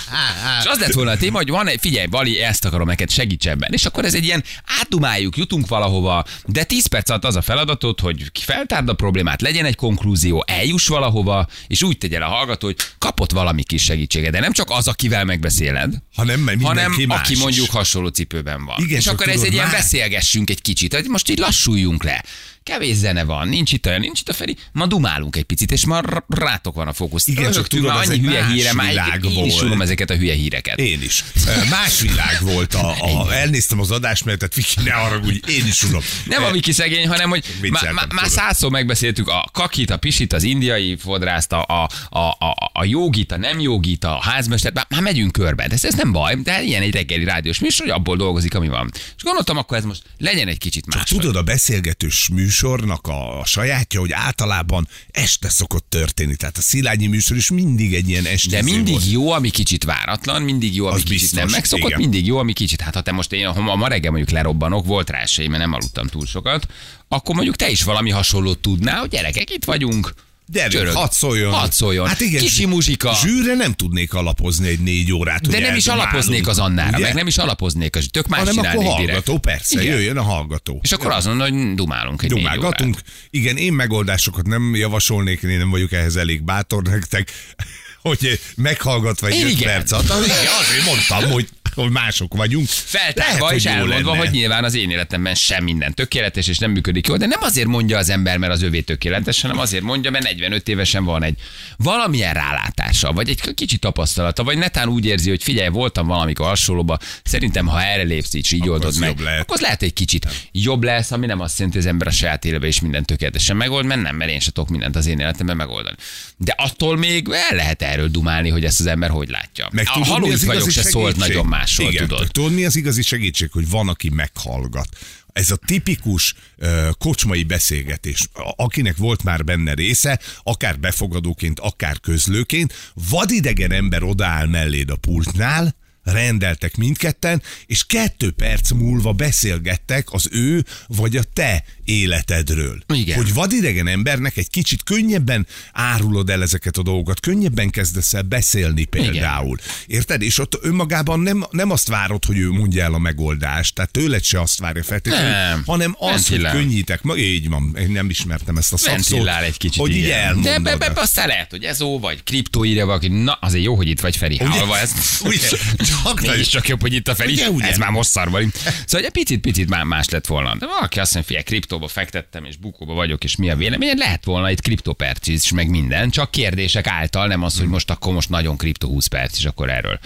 És 0.59 0.65
az 0.65 0.79
lett 0.79 0.93
volna 0.93 1.11
a 1.11 1.17
téma, 1.17 1.37
hogy 1.37 1.49
van 1.49 1.67
egy, 1.67 1.79
figyelj, 1.79 2.05
Bali, 2.05 2.39
ezt 2.41 2.65
akarom 2.65 2.87
neked, 2.87 3.09
segíts 3.09 3.47
ebben. 3.47 3.73
És 3.73 3.85
akkor 3.85 4.05
ez 4.05 4.13
egy 4.13 4.23
ilyen 4.23 4.43
átdumáljuk, 4.79 5.37
jutunk 5.37 5.67
valahova, 5.67 6.25
de 6.45 6.63
10 6.63 6.85
perc 6.87 7.09
alatt 7.09 7.23
az 7.25 7.35
a 7.35 7.41
feladatod, 7.41 7.99
hogy 7.99 8.31
feltárd 8.41 8.89
a 8.89 8.93
problémát, 8.93 9.41
legyen 9.41 9.65
egy 9.65 9.75
konklúzió, 9.75 10.43
eljuss 10.47 10.87
valahova, 10.87 11.47
és 11.67 11.83
úgy 11.83 11.97
tegyél 11.97 12.21
a 12.21 12.27
hallgató, 12.27 12.65
hogy 12.67 12.75
kapott 12.97 13.31
valami 13.31 13.63
kis 13.63 13.83
segítséget. 13.83 14.31
De 14.31 14.39
nem 14.39 14.51
csak 14.51 14.69
az, 14.69 14.87
akivel 14.87 15.23
megbeszéled, 15.25 15.93
Hanem 16.15 16.47
hanem 16.61 16.91
más 17.07 17.19
aki 17.19 17.33
is. 17.33 17.39
mondjuk 17.39 17.69
hasonló 17.69 18.07
cipőben 18.07 18.65
van. 18.65 18.75
Igen, 18.79 18.97
és 18.99 19.07
akkor 19.07 19.27
ez 19.27 19.41
egy 19.41 19.53
ilyen 19.53 19.71
beszélgessünk 19.71 20.49
egy 20.49 20.61
kicsit, 20.61 20.93
hogy 20.93 21.05
most 21.07 21.29
így 21.29 21.37
lassuljunk 21.37 22.03
le. 22.03 22.23
Kevés 22.65 22.95
zene 22.95 23.23
van, 23.23 23.47
nincs 23.47 23.71
itt 23.71 23.85
olyan, 23.85 23.99
nincs 23.99 24.19
itt 24.19 24.29
a 24.29 24.33
Feri, 24.33 24.57
ma 24.71 24.85
dumálunk 24.85 25.35
egy 25.35 25.43
picit, 25.43 25.71
és 25.71 25.85
ma 25.85 25.99
r- 25.99 26.23
rátok 26.27 26.75
van 26.75 26.87
a 26.87 26.93
fókusz. 26.93 27.27
Igen, 27.27 27.43
csak 27.43 27.53
Önöktől 27.53 27.79
tudod, 27.79 27.95
már 27.95 28.05
annyi 28.07 28.19
hülye 28.19 28.45
híre, 28.45 28.73
már 28.73 28.89
világ 28.89 29.23
én 29.23 29.45
is 29.45 29.53
ezeket 29.79 30.09
a 30.09 30.15
hülye 30.15 30.33
híreket. 30.33 30.79
Én 30.79 31.01
is. 31.01 31.23
Más 31.69 31.99
világ 32.01 32.37
volt. 32.41 32.73
A, 32.73 32.95
a, 32.99 33.33
elnéztem 33.33 33.79
az 33.79 33.91
adásmenetet, 33.91 34.55
Viki, 34.55 34.81
ne 34.83 34.91
haragudj, 34.91 35.51
én 35.51 35.65
is 35.65 35.83
unom. 35.83 36.01
Nem 36.25 36.43
a 36.43 36.51
Viki 36.51 36.71
szegény, 36.71 37.07
hanem 37.07 37.29
hogy 37.29 37.43
má, 37.53 37.61
Vicceltem, 37.61 37.93
má, 37.93 38.01
már 38.01 38.07
tudom. 38.27 38.29
százszor 38.29 38.71
megbeszéltük 38.71 39.27
a 39.27 39.49
kakit, 39.53 39.89
a 39.89 39.97
pisit, 39.97 40.33
az 40.33 40.43
indiai 40.43 40.95
fodrászt, 40.97 41.51
a, 41.51 41.65
a, 41.67 41.89
a, 42.09 42.19
a, 42.19 42.71
a 42.73 42.85
jogit, 42.85 43.31
a 43.31 43.37
nem 43.37 43.59
jogit, 43.59 44.03
a 44.03 44.19
házmestert, 44.21 44.73
már, 44.73 44.85
már 44.89 45.01
megyünk 45.01 45.31
körbe. 45.31 45.67
De 45.67 45.73
ez, 45.73 45.85
ez 45.85 45.93
nem 45.93 46.11
baj, 46.11 46.35
de 46.35 46.61
ilyen 46.61 46.81
egy 46.81 46.93
reggeli 46.93 47.23
rádiós 47.23 47.59
műsor, 47.59 47.85
hogy 47.85 47.95
abból 47.95 48.17
dolgozik, 48.17 48.55
ami 48.55 48.67
van. 48.67 48.91
És 48.93 49.23
gondoltam, 49.23 49.57
akkor 49.57 49.77
ez 49.77 49.83
most 49.83 50.01
legyen 50.17 50.47
egy 50.47 50.57
kicsit 50.57 50.95
más. 50.95 51.09
Tudod, 51.09 51.35
a 51.35 51.43
beszélgetős 51.43 52.29
műsornak 52.61 53.07
a, 53.07 53.39
a 53.39 53.45
sajátja, 53.45 53.99
hogy 53.99 54.11
általában 54.11 54.87
este 55.11 55.49
szokott 55.49 55.85
történni. 55.89 56.35
Tehát 56.35 56.57
a 56.57 56.61
Szilágyi 56.61 57.07
műsor 57.07 57.37
is 57.37 57.49
mindig 57.49 57.93
egy 57.93 58.09
ilyen 58.09 58.25
esti 58.25 58.49
De 58.49 58.61
mindig 58.61 58.93
volt. 58.93 59.11
jó, 59.11 59.31
ami 59.31 59.49
kicsit 59.49 59.83
váratlan, 59.83 60.41
mindig 60.41 60.75
jó, 60.75 60.85
ami 60.85 60.95
Az 60.95 61.01
kicsit 61.01 61.19
biztos, 61.19 61.39
nem 61.39 61.47
megszokott, 61.49 61.87
igen. 61.87 61.99
mindig 61.99 62.25
jó, 62.25 62.37
ami 62.37 62.53
kicsit. 62.53 62.81
Hát 62.81 62.93
ha 62.93 63.01
te 63.01 63.11
most 63.11 63.31
én, 63.31 63.47
ha 63.47 63.75
ma 63.75 63.87
reggel 63.87 64.11
mondjuk 64.11 64.31
lerobbanok, 64.31 64.85
volt 64.85 65.09
rá 65.09 65.19
esély, 65.19 65.47
mert 65.47 65.61
nem 65.61 65.73
aludtam 65.73 66.07
túl 66.07 66.25
sokat, 66.25 66.67
akkor 67.07 67.35
mondjuk 67.35 67.55
te 67.55 67.69
is 67.69 67.83
valami 67.83 68.09
hasonlót 68.09 68.59
tudnál, 68.59 68.99
hogy 68.99 69.09
gyerekek, 69.09 69.49
itt 69.49 69.65
vagyunk. 69.65 70.13
Gyerünk, 70.47 70.71
Csörög. 70.73 70.93
hadd 70.93 71.11
szóljon. 71.11 71.51
Hadd 71.53 71.69
szóljon. 71.71 72.07
Hát 72.07 72.19
igen, 72.19 72.41
Kisi 72.41 72.65
muzsika. 72.65 73.13
Zsűre 73.15 73.55
nem 73.55 73.73
tudnék 73.73 74.13
alapozni 74.13 74.67
egy 74.67 74.79
négy 74.79 75.11
órát. 75.13 75.47
De 75.47 75.59
nem 75.59 75.75
is 75.75 75.87
alapoznék 75.87 76.47
az 76.47 76.59
Annára, 76.59 76.97
ugye? 76.97 77.05
meg 77.05 77.13
nem 77.13 77.27
is 77.27 77.37
alapoznék, 77.37 77.95
az 77.95 78.07
tök 78.11 78.27
más 78.27 78.39
hanem 78.39 78.57
akkor 78.57 78.83
hallgató, 78.83 79.05
direkt. 79.05 79.39
persze, 79.39 79.81
Igen. 79.81 79.93
jöjjön 79.95 80.17
a 80.17 80.21
hallgató. 80.21 80.79
És 80.83 80.91
akkor 80.91 81.23
mondod, 81.25 81.49
hogy 81.49 81.73
dumálunk 81.73 82.21
egy 82.23 82.31
négy 82.31 82.43
Dumálgatunk. 82.43 82.97
Igen, 83.29 83.57
én 83.57 83.73
megoldásokat 83.73 84.47
nem 84.47 84.75
javasolnék, 84.75 85.41
én 85.41 85.57
nem 85.57 85.69
vagyok 85.69 85.91
ehhez 85.91 86.15
elég 86.15 86.43
bátor 86.43 86.83
nektek, 86.83 87.31
hogy 88.01 88.39
meghallgatva 88.55 89.27
egy 89.27 89.35
Én 89.35 89.45
öt 89.45 89.51
igen. 89.51 89.67
perc 89.67 89.91
alatt, 89.91 90.09
azért 90.61 90.85
mondtam, 90.85 91.31
hogy, 91.31 91.49
hogy 91.75 91.91
mások 91.91 92.33
vagyunk. 92.33 92.67
Feltárva 92.67 93.53
és 93.53 93.65
elmondva, 93.65 94.11
lenne. 94.11 94.17
hogy 94.17 94.31
nyilván 94.31 94.63
az 94.63 94.75
én 94.75 94.89
életemben 94.89 95.35
sem 95.35 95.63
minden 95.63 95.93
tökéletes 95.93 96.47
és 96.47 96.57
nem 96.57 96.71
működik 96.71 97.07
jól, 97.07 97.17
de 97.17 97.25
nem 97.25 97.41
azért 97.41 97.67
mondja 97.67 97.97
az 97.97 98.09
ember, 98.09 98.37
mert 98.37 98.53
az 98.53 98.61
övé 98.61 98.81
tökéletes, 98.81 99.41
hanem 99.41 99.57
azért 99.57 99.83
mondja, 99.83 100.11
mert 100.11 100.23
45 100.23 100.67
évesen 100.67 101.03
van 101.03 101.23
egy 101.23 101.37
valamilyen 101.77 102.33
rálátása, 102.33 103.11
vagy 103.11 103.29
egy 103.29 103.53
kicsi 103.53 103.77
tapasztalata, 103.77 104.43
vagy 104.43 104.57
netán 104.57 104.87
úgy 104.87 105.05
érzi, 105.05 105.29
hogy 105.29 105.43
figyelj, 105.43 105.69
voltam 105.69 106.07
valamikor 106.07 106.47
hasonlóba, 106.47 106.97
szerintem 107.23 107.67
ha 107.67 107.81
erre 107.83 108.03
lépsz, 108.03 108.33
így, 108.33 108.53
így 108.53 108.69
oldod 108.69 108.87
az 108.87 108.97
meg, 108.97 109.19
lehet. 109.19 109.41
akkor 109.41 109.59
lehet 109.59 109.81
egy 109.81 109.93
kicsit 109.93 110.27
jobb 110.51 110.83
lesz, 110.83 111.11
ami 111.11 111.25
nem 111.25 111.39
azt 111.39 111.57
jelenti, 111.57 111.77
hogy 111.77 111.87
az 111.87 111.93
ember 111.93 112.07
a 112.07 112.11
saját 112.11 112.45
életben 112.45 112.69
is 112.69 112.81
minden 112.81 113.03
tökéletesen 113.03 113.55
megold, 113.55 113.85
mert 113.85 114.01
nem, 114.01 114.15
mert 114.15 114.31
én 114.31 114.39
se 114.39 114.51
tudok 114.51 114.69
mindent 114.69 114.95
az 114.95 115.05
én 115.05 115.19
életemben 115.19 115.55
megoldani. 115.55 115.95
De 116.37 116.53
attól 116.57 116.97
még 116.97 117.27
el 117.49 117.55
lehet 117.55 117.81
erről 117.81 118.07
dumálni, 118.07 118.49
hogy 118.49 118.65
ezt 118.65 118.79
az 118.79 118.85
ember 118.85 119.09
hogy 119.09 119.29
látja. 119.29 119.69
Meg 119.71 119.85
a 119.87 119.93
tudod, 119.93 120.07
mi 120.07 120.13
haló 120.13 120.27
az 120.27 120.41
itt 120.41 120.47
vagyok 120.47 120.69
se 120.69 120.81
szólt 120.81 121.15
nagyon 121.15 121.45
másról, 121.65 121.91
Igen, 121.91 122.07
tudod. 122.07 122.31
Tudod, 122.31 122.53
mi 122.53 122.65
az 122.65 122.75
igazi 122.75 123.01
segítség, 123.01 123.51
hogy 123.51 123.69
van, 123.69 123.89
aki 123.89 124.09
meghallgat. 124.09 124.87
Ez 125.33 125.51
a 125.51 125.55
tipikus 125.55 126.33
uh, 126.57 126.89
kocsmai 126.97 127.43
beszélgetés, 127.43 128.27
akinek 128.55 128.97
volt 128.97 129.23
már 129.23 129.43
benne 129.43 129.73
része, 129.73 130.19
akár 130.43 130.79
befogadóként, 130.79 131.59
akár 131.59 131.99
közlőként, 131.99 132.73
vadidegen 133.09 133.71
ember 133.71 134.03
odaáll 134.03 134.47
melléd 134.47 134.89
a 134.89 134.95
pultnál, 134.95 135.75
rendeltek 136.05 136.75
mindketten, 136.75 137.41
és 137.65 137.85
kettő 137.85 138.31
perc 138.31 138.71
múlva 138.71 139.13
beszélgettek 139.13 140.07
az 140.11 140.27
ő 140.31 140.65
vagy 140.87 141.17
a 141.17 141.23
te 141.33 141.63
életedről. 141.83 142.83
Igen. 142.93 143.17
Hogy 143.17 143.33
vadidegen 143.33 143.87
embernek 143.87 144.37
egy 144.37 144.49
kicsit 144.49 144.83
könnyebben 144.83 145.47
árulod 145.73 146.29
el 146.29 146.41
ezeket 146.41 146.77
a 146.77 146.81
dolgokat, 146.81 147.19
könnyebben 147.19 147.69
kezdesz 147.69 148.13
el 148.13 148.21
beszélni 148.21 148.83
például. 148.83 149.57
Érted? 149.87 150.21
És 150.21 150.39
ott 150.39 150.59
önmagában 150.61 151.19
nem, 151.19 151.45
nem 151.51 151.71
azt 151.71 151.87
várod, 151.87 152.25
hogy 152.25 152.37
ő 152.37 152.49
mondja 152.49 152.83
el 152.83 152.93
a 152.93 152.97
megoldást, 152.97 153.75
tehát 153.75 153.91
tőled 153.91 154.23
se 154.23 154.41
azt 154.41 154.59
várja 154.59 154.83
feltétlenül, 154.83 155.29
Nem. 155.29 155.63
hanem 155.65 155.95
azt, 155.99 156.27
hogy 156.27 156.41
Ventilál. 156.41 156.53
könnyítek. 156.53 157.01
Ma, 157.01 157.15
így 157.15 157.49
van, 157.49 157.75
én 157.79 157.91
nem 157.91 158.09
ismertem 158.09 158.57
ezt 158.57 158.73
a 158.73 158.77
szakszót. 158.77 159.27
Egy 159.27 159.57
kicsit. 159.57 159.81
Hogy 159.81 159.91
így 159.91 159.97
igen. 160.03 160.19
elmondod. 160.19 160.51
De 160.51 160.59
be, 160.59 160.77
be, 160.77 161.01
aztán 161.01 161.27
lehet, 161.27 161.51
hogy 161.51 161.63
ez 161.63 161.81
ó, 161.81 161.99
vagy 161.99 162.23
kriptó 162.23 162.65
írja 162.65 162.85
valaki. 162.85 163.07
Na, 163.07 163.33
azért 163.41 163.63
jó, 163.63 163.75
hogy 163.75 163.87
itt 163.87 163.99
vagy 163.99 164.17
Feri. 164.17 164.39
Ugye? 164.43 164.79
Ezt. 164.81 165.23
Ugye? 165.23 165.47
Csak 166.03 166.21
Mégis 166.21 166.47
csak 166.47 166.67
jobb, 166.67 166.81
hogy 166.81 166.93
itt 166.93 167.07
a 167.07 167.15
Feri. 167.15 167.33
Ugye, 167.33 167.49
ugye? 167.49 167.67
Ez 167.67 167.77
már 167.77 167.89
most 167.89 168.09
szar 168.09 168.29
vagy. 168.29 168.47
Szóval 168.85 169.05
egy 169.05 169.11
picit, 169.11 169.41
picit 169.41 169.69
már 169.69 169.83
más 169.83 170.09
lett 170.09 170.27
volna. 170.27 170.55
De 170.55 170.65
valaki 170.65 170.99
azt 170.99 171.13
mondja, 171.13 171.27
figyelj, 171.27 171.43
kriptóba 171.43 171.87
fektettem, 171.87 172.45
és 172.45 172.55
bukóba 172.57 172.93
vagyok, 172.93 173.23
és 173.23 173.35
mi 173.35 173.49
a 173.49 173.55
vélemény? 173.55 173.97
Lehet 173.97 174.25
volna 174.25 174.51
itt 174.51 174.61
kriptoperc 174.61 175.27
is, 175.27 175.51
meg 175.51 175.69
minden, 175.69 176.09
csak 176.09 176.31
kérdések 176.31 176.87
által, 176.87 177.27
nem 177.27 177.43
az, 177.43 177.57
hogy 177.57 177.67
most 177.67 177.89
akkor 177.89 178.13
most 178.13 178.29
nagyon 178.29 178.57
kripto 178.57 178.87
20 178.87 179.07
perc, 179.07 179.37
és 179.37 179.45
akkor 179.45 179.69
erről 179.69 179.99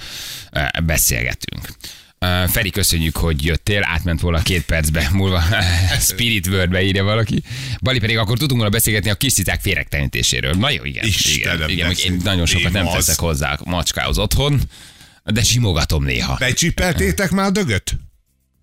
eh, 0.52 0.68
beszélgetünk. 0.84 1.68
Uh, 2.22 2.48
Feri, 2.48 2.70
köszönjük, 2.70 3.18
hogy 3.18 3.46
jöttél, 3.46 3.84
átment 3.84 4.22
volna 4.22 4.42
két 4.42 4.66
percbe 4.66 5.10
múlva 5.14 5.44
Spirit 6.10 6.48
World-be 6.48 6.84
írja 6.84 7.04
valaki. 7.04 7.44
Bali 7.82 8.00
pedig 8.00 8.18
akkor 8.18 8.38
tudunk 8.38 8.60
volna 8.60 8.76
beszélgetni 8.76 9.10
a 9.10 9.16
kis 9.16 9.34
cicák 9.34 9.62
féregtenítéséről. 9.62 10.54
Na 10.54 10.70
jó, 10.70 10.84
igen. 10.84 11.06
Istenem, 11.06 11.70
igen, 11.70 11.92
igen 11.92 12.14
én 12.14 12.22
nagyon 12.24 12.46
sokat 12.46 12.72
nem 12.72 12.86
teszek 12.86 13.20
hozzá 13.20 13.54
a 13.54 13.70
macskához 13.70 14.18
otthon, 14.18 14.62
de 15.32 15.44
simogatom 15.44 16.04
néha. 16.04 16.36
Becsipeltétek 16.40 17.32
már 17.32 17.46
a 17.46 17.52
dögöt? 17.52 17.98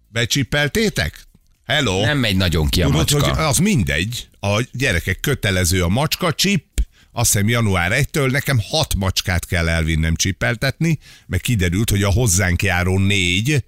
Becsipeltétek? 0.09 1.27
Hello? 1.65 2.05
Nem 2.05 2.19
megy 2.19 2.37
nagyon 2.37 2.69
ki 2.69 2.83
a 2.83 2.87
Tudod, 2.87 3.01
macska. 3.01 3.35
hogy 3.35 3.45
az 3.45 3.59
mindegy. 3.59 4.29
A 4.41 4.65
gyerekek 4.73 5.21
kötelező 5.21 5.83
a 5.83 5.89
macska 5.89 6.33
csip, 6.33 6.65
azt 7.13 7.33
hiszem 7.33 7.49
január 7.49 7.93
1-től 7.95 8.31
nekem 8.31 8.61
hat 8.71 8.95
macskát 8.95 9.47
kell 9.47 9.69
elvinnem 9.69 10.15
csipeltetni, 10.15 10.99
meg 11.27 11.41
kiderült, 11.41 11.91
hogy 11.91 12.03
a 12.03 12.11
hozzánk 12.11 12.63
járó 12.63 12.99
négy 12.99 13.65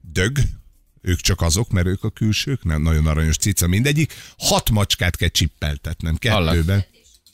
dög, 0.00 0.38
ők 1.02 1.20
csak 1.20 1.40
azok, 1.40 1.70
mert 1.70 1.86
ők 1.86 2.04
a 2.04 2.10
külsők, 2.10 2.64
nem 2.64 2.82
nagyon 2.82 3.06
aranyos 3.06 3.36
cica 3.36 3.66
mindegyik. 3.66 4.14
Hat 4.38 4.70
macskát 4.70 5.16
kell 5.16 5.28
csippeltetnem 5.28 6.16
kettőben. 6.16 6.84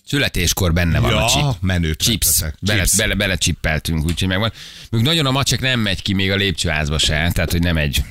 Születéskor 0.07 0.73
benne 0.73 0.99
van 0.99 1.11
Ja, 1.11 1.25
a 1.25 1.29
chip. 1.31 1.61
menőt 1.61 2.03
Chips. 2.03 2.41
Bele, 2.61 2.87
bele, 2.97 3.15
bele 3.15 3.37
csippeltünk, 3.37 4.05
úgyhogy 4.05 4.29
megvan. 4.29 4.53
Még 4.91 5.03
nagyon 5.03 5.27
a 5.27 5.31
macsek 5.31 5.61
nem 5.61 5.81
megy 5.81 6.03
ki 6.03 6.13
még 6.13 6.31
a 6.31 6.37
lépcsőházba 6.37 6.99
se, 6.99 7.31
tehát 7.33 7.51
hogy 7.51 7.61
nem 7.61 7.77
egy, 7.77 8.03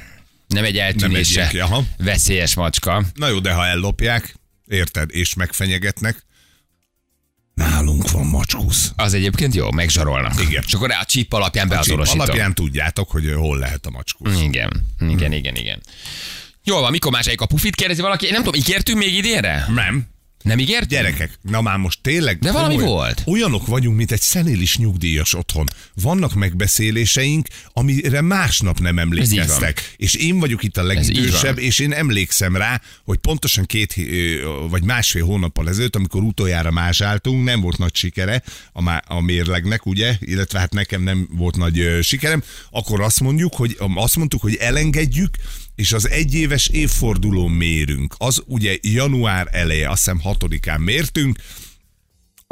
nem 0.47 0.63
egy 0.63 0.77
eltűnése 0.77 1.49
ilyen- 1.51 1.65
aha. 1.65 1.83
veszélyes 1.97 2.53
macska. 2.55 3.03
Na 3.13 3.27
jó, 3.27 3.39
de 3.39 3.51
ha 3.53 3.65
ellopják, 3.65 4.35
érted, 4.67 5.09
és 5.11 5.33
megfenyegetnek, 5.33 6.25
nálunk 7.53 8.11
van 8.11 8.25
macskusz. 8.25 8.91
Az 8.95 9.13
egyébként 9.13 9.55
jó, 9.55 9.71
megzsarolnak. 9.71 10.41
Igen. 10.41 10.63
És 10.67 10.73
akkor 10.73 10.91
a 10.91 11.05
chip 11.05 11.33
alapján 11.33 11.65
Csíp 11.65 11.73
beazonosítom. 11.75 12.19
alapján 12.19 12.53
tudjátok, 12.53 13.11
hogy 13.11 13.31
hol 13.35 13.57
lehet 13.57 13.85
a 13.85 13.89
macskusz. 13.89 14.41
Igen, 14.41 14.87
igen, 14.99 15.31
igen, 15.31 15.55
igen. 15.55 15.81
Jól 16.63 16.81
van, 16.81 16.91
mikor 16.91 17.11
második 17.11 17.41
a 17.41 17.45
pufit 17.45 17.75
kérdezi 17.75 18.01
valaki? 18.01 18.29
Nem 18.29 18.43
tudom, 18.43 18.59
ígértünk 18.59 18.97
még 18.97 19.13
idénre? 19.13 19.65
Nem. 19.73 20.07
Nem 20.43 20.59
ígértünk? 20.59 20.89
Gyerekek, 20.91 21.39
na 21.41 21.61
már 21.61 21.77
most 21.77 21.99
tényleg... 22.01 22.39
De 22.39 22.51
valami 22.51 22.77
volt. 22.77 23.23
Olyanok 23.25 23.67
vagyunk, 23.67 23.97
mint 23.97 24.11
egy 24.11 24.21
szenélis 24.21 24.77
nyugdíjas 24.77 25.33
otthon. 25.33 25.65
Vannak 25.93 26.33
megbeszéléseink, 26.33 27.47
amire 27.73 28.21
másnap 28.21 28.79
nem 28.79 28.99
emlékeztek. 28.99 29.93
És 29.97 30.13
én 30.13 30.39
vagyok 30.39 30.63
itt 30.63 30.77
a 30.77 30.83
legidősebb, 30.83 31.57
és 31.59 31.79
én 31.79 31.93
emlékszem 31.93 32.55
rá, 32.55 32.81
hogy 33.05 33.17
pontosan 33.17 33.65
két 33.65 33.95
vagy 34.69 34.83
másfél 34.83 35.25
hónappal 35.25 35.69
ezelőtt, 35.69 35.95
amikor 35.95 36.21
utoljára 36.21 36.71
másáltunk, 36.71 37.43
nem 37.43 37.61
volt 37.61 37.77
nagy 37.77 37.95
sikere 37.95 38.43
a, 38.71 38.81
má- 38.81 39.05
a 39.07 39.21
mérlegnek, 39.21 39.85
ugye, 39.85 40.15
illetve 40.19 40.59
hát 40.59 40.73
nekem 40.73 41.03
nem 41.03 41.27
volt 41.31 41.57
nagy 41.57 41.97
sikerem, 42.01 42.43
akkor 42.71 43.01
azt 43.01 43.19
mondjuk, 43.19 43.55
hogy 43.55 43.77
azt 43.95 44.15
mondtuk, 44.15 44.41
hogy 44.41 44.55
elengedjük, 44.55 45.37
és 45.75 45.93
az 45.93 46.09
egyéves 46.09 46.67
évfordulón 46.67 47.51
mérünk. 47.51 48.15
Az 48.17 48.43
ugye 48.45 48.77
január 48.81 49.47
eleje, 49.51 49.89
azt 49.89 50.03
hiszem 50.03 50.19
hatodikán 50.19 50.81
mértünk, 50.81 51.39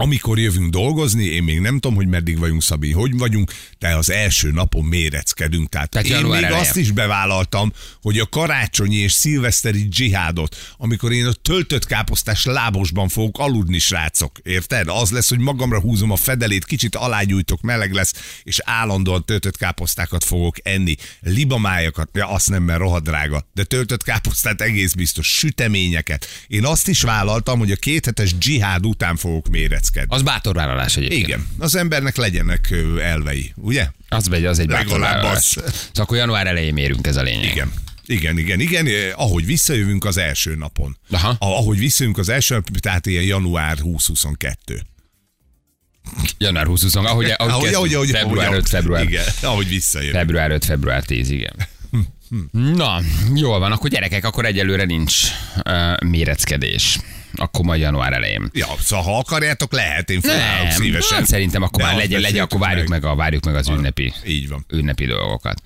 amikor 0.02 0.40
jövünk 0.40 0.70
dolgozni, 0.70 1.24
én 1.24 1.44
még 1.44 1.60
nem 1.60 1.74
tudom, 1.74 1.96
hogy 1.96 2.08
meddig 2.08 2.40
vagyunk, 2.40 2.62
Szabi, 2.62 2.92
hogy 2.92 3.18
vagyunk, 3.18 3.52
de 3.80 3.96
az 3.96 4.12
első 4.12 4.52
napon 4.52 4.86
méreckedünk. 4.86 5.70
Tehát, 5.70 5.90
Tehát 5.90 6.08
én 6.08 6.26
még 6.26 6.44
eleje. 6.44 6.58
azt 6.58 6.76
is 6.76 6.92
bevállaltam, 6.92 7.74
hogy 8.02 8.20
a 8.20 8.26
karácsonyi 8.26 8.96
és 8.96 9.12
szilveszteri 9.12 9.88
dzsihádot, 9.88 10.56
amikor 10.78 11.12
én 11.12 11.26
a 11.26 11.32
töltött 11.32 11.86
káposztás 11.86 12.46
lábosban 12.46 13.10
fogok 13.10 13.40
aludni, 13.40 13.80
srácok, 13.80 14.40
érted? 14.44 14.88
Az 14.88 15.12
lesz, 15.12 15.30
hogy 15.30 15.40
magamra 15.40 15.80
húzom 15.80 16.12
a 16.12 16.16
fedelét, 16.16 16.66
kicsit 16.66 16.96
alágyújtok, 16.96 17.62
meleg 17.62 17.94
lesz, 17.94 18.14
és 18.44 18.60
állandóan 18.64 19.26
töltött 19.26 19.58
káposztákat 19.58 20.24
fogok 20.24 20.56
enni. 20.64 20.96
Libamájakat, 21.20 22.10
ja, 22.14 22.28
azt 22.28 22.50
nem, 22.50 22.64
mert 22.64 22.80
rohadt 22.80 23.04
drága, 23.04 23.48
de 23.54 23.64
töltött 23.64 24.04
káposztát 24.04 24.62
egész 24.62 24.94
biztos, 24.94 25.28
süteményeket. 25.28 26.28
Én 26.48 26.66
azt 26.66 26.88
is 26.88 27.02
vállaltam, 27.02 27.60
hogy 27.60 27.72
a 27.72 27.76
kéthetes 27.76 28.38
dzsihád 28.38 28.86
után 28.86 29.16
fogok 29.16 29.48
méreckedni. 29.48 29.90
Az 30.08 30.22
bátor 30.22 30.56
vállalás 30.56 30.98
egyébként. 30.98 31.28
Igen, 31.28 31.48
az 31.58 31.76
embernek 31.76 32.16
legyenek 32.16 32.74
elvei, 33.02 33.52
ugye? 33.56 33.88
Az, 34.10 34.32
egy, 34.32 34.46
az 34.46 34.60
egy 34.60 34.68
bátor 34.68 35.00
vállalás. 35.00 35.44
Szóval 35.44 35.64
akkor 35.94 36.18
január 36.18 36.48
elején 36.48 36.74
mérünk, 36.74 37.08
ez 37.08 37.16
a 37.16 37.22
lényeg. 37.22 37.52
Igen. 37.52 37.72
Igen, 38.06 38.38
igen, 38.38 38.60
igen. 38.60 38.88
Ahogy 39.16 39.46
visszajövünk 39.46 40.06
az 40.06 40.18
első 40.18 40.56
napon. 40.56 40.98
Aha. 41.10 41.36
Ahogy 41.40 41.78
visszajövünk 41.78 42.20
az 42.20 42.30
első 42.30 42.54
napon, 42.54 42.74
tehát 42.80 43.06
ilyen 43.06 43.24
január 43.24 43.76
2022. 43.76 44.82
Január 46.38 46.66
20 46.66 46.96
ahogy, 46.96 47.06
ahogy, 47.08 47.34
Ahogy, 47.38 47.74
ahogy, 47.74 47.94
ahogy, 47.94 48.10
február 48.10 48.46
ahogy, 48.46 48.58
5, 48.58 48.70
február, 48.70 49.04
Igen, 49.04 49.26
ahogy 49.42 49.68
visszajövünk. 49.68 50.16
február 50.18 50.52
5, 50.52 50.66
február 50.66 51.04
10, 51.04 51.30
igen. 51.30 51.54
Na, 52.52 53.02
jól 53.36 53.60
van, 53.60 53.72
akkor 53.72 53.90
gyerekek, 53.90 54.26
akkor 54.26 54.46
egyelőre 54.46 54.84
nincs 54.84 55.22
uh, 55.66 56.00
méreckedés. 56.06 57.00
Akkor 57.36 57.66
majd 57.66 57.82
január 57.82 58.14
elején. 58.14 58.50
Ja, 58.54 58.68
szóval 58.80 59.06
ha 59.06 59.18
akarjátok, 59.18 59.72
lehet, 59.74 60.10
én 60.10 60.22
felállok 60.22 60.68
Nem, 60.68 60.72
szívesen. 60.72 61.18
nem, 61.18 61.26
szerintem 61.26 61.62
akkor 61.62 61.82
De 61.82 61.88
már 61.88 61.96
legyen, 61.96 62.22
legyen, 62.22 62.44
akkor 62.44 62.60
várjuk 62.60 62.88
meg, 62.88 63.06
a, 63.06 63.16
várjuk 63.16 63.46
meg 63.46 63.56
az 63.56 63.68
ünnepi, 63.68 64.14
Így 64.26 64.48
van. 64.50 64.66
ünnepi 64.70 65.06
dolgokat. 65.06 65.62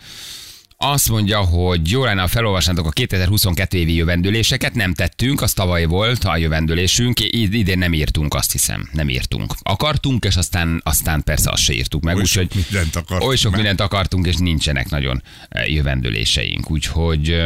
Azt 0.77 1.09
mondja, 1.09 1.39
hogy 1.39 1.89
jó 1.89 2.03
lenne, 2.03 2.21
ha 2.21 2.27
felolvasnátok 2.27 2.85
a 2.85 2.89
2022 2.89 3.77
évi 3.77 3.93
jövendőléseket, 3.93 4.73
nem 4.73 4.93
tettünk, 4.93 5.41
az 5.41 5.53
tavaly 5.53 5.85
volt 5.85 6.23
a 6.23 6.37
jövendőlésünk, 6.37 7.19
idén 7.19 7.77
nem 7.77 7.93
írtunk, 7.93 8.33
azt 8.33 8.51
hiszem, 8.51 8.89
nem 8.91 9.09
írtunk. 9.09 9.55
Akartunk, 9.61 10.25
és 10.25 10.35
aztán, 10.35 10.81
aztán 10.83 11.23
persze 11.23 11.51
azt 11.51 11.63
se 11.63 11.73
írtuk 11.73 12.03
meg, 12.03 12.15
Oly 12.15 12.25
sok 12.25 12.43
úgyhogy 12.43 12.63
mindent 12.63 12.95
akartunk 12.95 13.29
oly 13.29 13.35
sok 13.35 13.51
meg. 13.51 13.59
mindent 13.59 13.81
akartunk, 13.81 14.27
és 14.27 14.35
nincsenek 14.35 14.89
nagyon 14.89 15.23
eh, 15.49 15.73
jövendőléseink, 15.73 16.71
úgyhogy, 16.71 17.41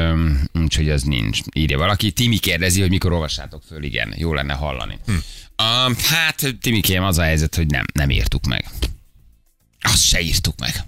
úgyhogy 0.53 0.89
az 0.89 1.03
nincs. 1.03 1.39
Írja 1.53 1.77
valaki, 1.77 2.12
Timi 2.12 2.38
kérdezi, 2.38 2.81
hogy 2.81 2.89
mikor 2.89 3.12
olvassátok 3.12 3.63
föl, 3.67 3.83
igen, 3.83 4.13
jó 4.17 4.33
lenne 4.33 4.53
hallani. 4.53 4.98
Hm. 5.05 5.12
Uh, 5.12 5.98
hát, 5.98 6.55
Timikém, 6.62 7.03
az 7.03 7.17
a 7.17 7.24
helyzet, 7.24 7.55
hogy 7.55 7.67
nem, 7.67 7.86
nem 7.93 8.09
írtuk 8.09 8.45
meg. 8.45 8.65
Azt 9.81 10.03
se 10.03 10.21
írtuk 10.21 10.59
meg. 10.59 10.83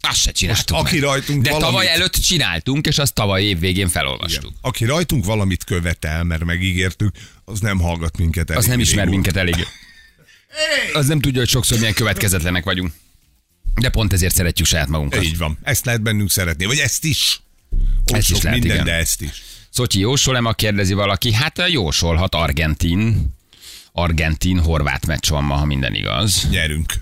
Azt 0.00 0.20
se 0.20 0.30
csináltuk 0.32 0.70
Most 0.76 0.82
aki 0.86 0.94
meg. 0.94 1.04
rajtunk 1.04 1.42
De 1.42 1.50
valamit- 1.50 1.70
tavaly 1.70 1.88
előtt 1.90 2.12
csináltunk, 2.14 2.86
és 2.86 2.98
azt 2.98 3.14
tavaly 3.14 3.42
év 3.44 3.58
végén 3.58 3.76
Igen. 3.76 3.88
felolvastuk. 3.88 4.52
Aki 4.60 4.84
rajtunk 4.84 5.24
valamit 5.24 5.64
követel, 5.64 6.24
mert 6.24 6.44
megígértük, 6.44 7.14
az 7.44 7.60
nem 7.60 7.78
hallgat 7.80 8.18
minket 8.18 8.50
elég 8.50 8.62
Az 8.62 8.68
nem 8.68 8.80
ismer 8.80 9.04
régóta. 9.04 9.10
minket 9.10 9.36
elég. 9.36 9.66
Az 10.92 11.06
nem 11.06 11.20
tudja, 11.20 11.38
hogy 11.40 11.48
sokszor 11.48 11.78
milyen 11.78 11.94
következetlenek 11.94 12.64
vagyunk. 12.64 12.92
De 13.80 13.88
pont 13.88 14.12
ezért 14.12 14.34
szeretjük 14.34 14.66
saját 14.66 14.88
magunkat. 14.88 15.22
Így 15.24 15.38
van. 15.38 15.58
Ezt 15.62 15.84
lehet 15.84 16.02
bennünk 16.02 16.30
szeretni. 16.30 16.64
Vagy 16.64 16.78
ezt 16.78 17.04
is. 17.04 17.40
Oly 18.12 18.18
Ezt 18.18 18.30
is 18.30 18.40
lehet, 18.42 18.58
minden, 18.58 18.74
igen. 18.76 18.84
de 18.86 18.92
ezt 18.94 19.22
is. 19.22 19.42
Szocsi 19.70 19.98
jósol-e, 19.98 20.40
ma 20.40 20.52
kérdezi 20.52 20.92
valaki. 20.92 21.32
Hát 21.32 21.62
jósolhat 21.68 22.34
Argentin. 22.34 23.34
Argentin-horvát 23.92 25.06
meccs 25.06 25.28
van 25.28 25.44
ma, 25.44 25.54
ha 25.54 25.64
minden 25.64 25.94
igaz. 25.94 26.46
Nyerünk. 26.50 26.92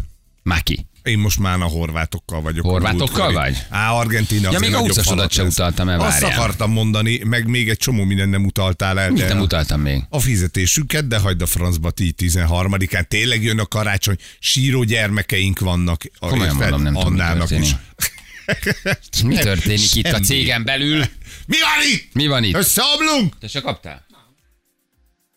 Maki. 0.42 0.86
Én 1.02 1.18
most 1.18 1.38
már 1.38 1.60
a 1.60 1.64
horvátokkal 1.64 2.40
vagyok. 2.40 2.64
Horvátokkal 2.64 3.32
vagy? 3.32 3.56
Á, 3.68 3.92
Argentina. 3.92 4.50
Ja, 4.52 4.58
még 4.58 4.74
a 4.74 4.80
nagyobb 4.80 4.96
20-asodat 4.96 5.02
falat 5.04 5.32
se 5.32 5.42
utaltam 5.42 5.88
el, 5.88 6.00
Azt 6.00 6.22
akartam 6.22 6.72
mondani, 6.72 7.18
meg 7.24 7.46
még 7.48 7.68
egy 7.68 7.76
csomó 7.76 8.04
minden 8.04 8.28
nem 8.28 8.44
utaltál 8.44 9.00
el. 9.00 9.10
Mit 9.10 9.28
nem 9.28 9.40
utaltam 9.40 9.80
még? 9.80 10.02
A 10.08 10.20
fizetésüket, 10.20 11.06
de 11.06 11.18
hagyd 11.18 11.42
a 11.42 11.46
francba 11.46 11.90
ti 11.90 12.14
13-án. 12.18 13.02
Tényleg 13.08 13.42
jön 13.42 13.58
a 13.58 13.66
karácsony, 13.66 14.16
síró 14.38 14.82
gyermekeink 14.82 15.58
vannak. 15.58 16.02
Komolyan 16.18 16.56
mondom, 16.56 16.82
nem 16.82 16.92
tudom, 16.94 17.12
Annának 17.12 17.48
történik. 17.48 17.66
is. 17.68 19.22
Mi 19.24 19.34
történik 19.36 19.94
itt 19.94 20.06
a 20.06 20.10
Semmi. 20.10 20.24
cégen 20.24 20.64
belül? 20.64 20.98
Mi 21.46 21.56
van 21.60 21.92
itt? 21.94 22.14
Mi 22.14 22.26
van 22.26 22.44
itt? 22.44 22.54
Összeomlunk? 22.54 23.38
Te 23.38 23.48
se 23.48 23.60
kaptál? 23.60 24.06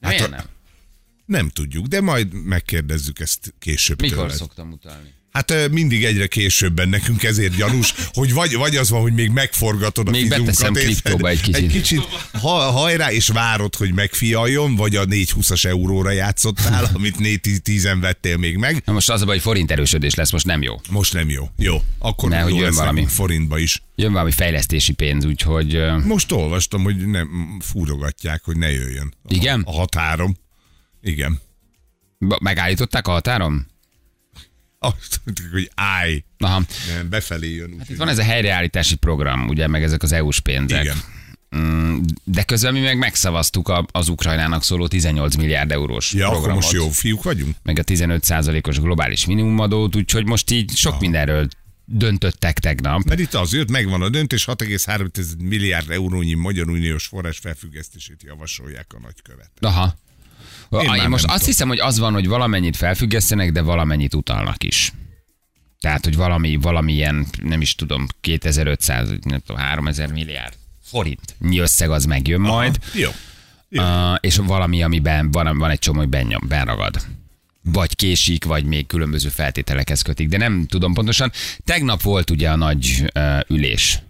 Hát 0.01 0.29
nem? 0.29 0.43
Nem 1.25 1.49
tudjuk, 1.49 1.85
de 1.85 2.01
majd 2.01 2.33
megkérdezzük 2.33 3.19
ezt 3.19 3.53
később 3.59 4.01
Mikor 4.01 4.17
tőled. 4.17 4.35
szoktam 4.35 4.71
utalni? 4.71 5.13
Hát 5.31 5.69
mindig 5.71 6.03
egyre 6.03 6.27
későbben 6.27 6.89
nekünk 6.89 7.23
ezért 7.23 7.55
gyanús, 7.55 7.93
hogy 8.13 8.33
vagy, 8.33 8.55
vagy 8.55 8.75
az 8.75 8.89
van, 8.89 9.01
hogy 9.01 9.13
még 9.13 9.29
megforgatod 9.29 10.07
a 10.07 10.11
Még 10.11 10.29
beteszem 10.29 10.73
kriptóba 10.73 11.27
egy 11.29 11.41
kicsit. 11.41 11.55
Egy 11.55 11.71
kicsit 11.71 11.99
ha, 12.41 12.49
hajrá, 12.49 13.11
és 13.11 13.27
várod, 13.27 13.75
hogy 13.75 13.93
megfialjon, 13.93 14.75
vagy 14.75 14.95
a 14.95 15.05
420-as 15.05 15.65
euróra 15.65 16.11
játszottál, 16.11 16.89
amit 16.93 17.15
4-10-en 17.19 17.97
vettél 18.01 18.37
még 18.37 18.57
meg. 18.57 18.81
Na 18.85 18.93
most 18.93 19.09
az 19.09 19.21
a 19.21 19.25
baj, 19.25 19.33
hogy 19.33 19.43
forint 19.43 19.71
erősödés 19.71 20.15
lesz, 20.15 20.31
most 20.31 20.45
nem 20.45 20.61
jó. 20.61 20.75
Most 20.89 21.13
nem 21.13 21.29
jó. 21.29 21.49
Jó. 21.57 21.81
Akkor 21.99 22.29
Ne, 22.29 22.39
hogy 22.41 22.55
jön 22.55 22.73
valami. 22.73 23.05
forintba 23.05 23.57
is. 23.57 23.83
Jön 23.95 24.11
valami 24.11 24.31
fejlesztési 24.31 24.93
pénz, 24.93 25.25
úgyhogy 25.25 25.79
Most 26.05 26.31
olvastam, 26.31 26.83
hogy 26.83 26.95
nem 27.07 27.57
fúrogatják, 27.63 28.43
hogy 28.43 28.57
ne 28.57 28.71
jöjjön. 28.71 29.13
A- 29.23 29.33
Igen? 29.33 29.61
A 29.65 29.71
határom. 29.71 30.37
Igen. 31.01 31.39
megállították 32.41 33.07
a 33.07 33.11
határon? 33.11 33.70
Azt 34.83 35.21
mondtuk, 35.25 35.45
hogy 35.51 35.71
állj. 35.75 36.23
Aha. 36.37 36.61
Nem, 36.95 37.09
befelé 37.09 37.53
jön. 37.53 37.75
Hát 37.79 37.89
itt 37.89 37.97
van 37.97 38.07
ez 38.07 38.17
a 38.17 38.23
helyreállítási 38.23 38.95
program, 38.95 39.47
ugye, 39.47 39.67
meg 39.67 39.83
ezek 39.83 40.03
az 40.03 40.11
EU-s 40.11 40.39
pénzek. 40.39 40.83
Igen. 40.83 40.97
Mm, 41.55 41.99
De 42.23 42.43
közben 42.43 42.73
mi 42.73 42.79
meg 42.79 42.97
megszavaztuk 42.97 43.73
az 43.91 44.07
Ukrajnának 44.07 44.63
szóló 44.63 44.87
18 44.87 45.35
milliárd 45.35 45.71
eurós 45.71 46.13
Ja, 46.13 46.29
programot. 46.29 46.55
most 46.55 46.71
jó 46.71 46.89
fiúk 46.89 47.23
vagyunk? 47.23 47.55
Meg 47.63 47.79
a 47.79 47.83
15%-os 47.83 48.79
globális 48.79 49.25
minimumadót, 49.25 49.95
úgyhogy 49.95 50.25
most 50.25 50.51
így 50.51 50.71
sok 50.75 50.99
mindenről 50.99 51.47
döntöttek 51.85 52.59
tegnap. 52.59 53.03
Mert 53.03 53.19
itt 53.19 53.33
az 53.33 53.53
jött, 53.53 53.69
megvan 53.69 54.01
a 54.01 54.09
döntés, 54.09 54.45
6,3 54.45 55.37
milliárd 55.39 55.89
eurónyi 55.89 56.33
Magyar 56.33 56.69
Uniós 56.69 57.05
forrás 57.05 57.37
felfüggesztését 57.37 58.23
javasolják 58.25 58.93
a 58.95 58.99
nagykövet. 58.99 59.51
Aha. 59.59 59.95
Én 60.79 60.93
Én, 60.93 61.09
most 61.09 61.23
azt 61.23 61.33
tudom. 61.33 61.45
hiszem, 61.45 61.67
hogy 61.67 61.79
az 61.79 61.99
van, 61.99 62.13
hogy 62.13 62.27
valamennyit 62.27 62.75
felfüggesztenek, 62.75 63.51
de 63.51 63.61
valamennyit 63.61 64.13
utalnak 64.13 64.63
is. 64.63 64.93
Tehát, 65.79 66.03
hogy 66.03 66.15
valami, 66.15 66.55
valamilyen, 66.55 67.25
nem 67.43 67.61
is 67.61 67.75
tudom, 67.75 68.07
2500, 68.21 69.09
nem 69.21 69.39
tudom, 69.39 69.61
3000 69.61 70.11
milliárd 70.11 70.53
forint. 70.83 71.35
összeg 71.57 71.89
az 71.89 72.05
megjön 72.05 72.41
majd. 72.41 72.77
Jó. 72.93 73.09
Jó. 73.69 73.83
Uh, 73.83 74.15
és 74.19 74.35
valami, 74.35 74.83
amiben 74.83 75.31
van, 75.31 75.57
van 75.57 75.69
egy 75.69 75.79
csomó, 75.79 75.99
hogy 75.99 76.09
bennyom, 76.09 76.41
benragad. 76.47 77.01
Vagy 77.63 77.95
késik, 77.95 78.45
vagy 78.45 78.65
még 78.65 78.87
különböző 78.87 79.29
feltételekhez 79.29 80.01
kötik, 80.01 80.27
de 80.27 80.37
nem 80.37 80.65
tudom 80.67 80.93
pontosan. 80.93 81.31
Tegnap 81.65 82.01
volt 82.01 82.29
ugye 82.29 82.49
a 82.49 82.55
nagy 82.55 83.11
uh, 83.15 83.39
ülés. 83.47 84.01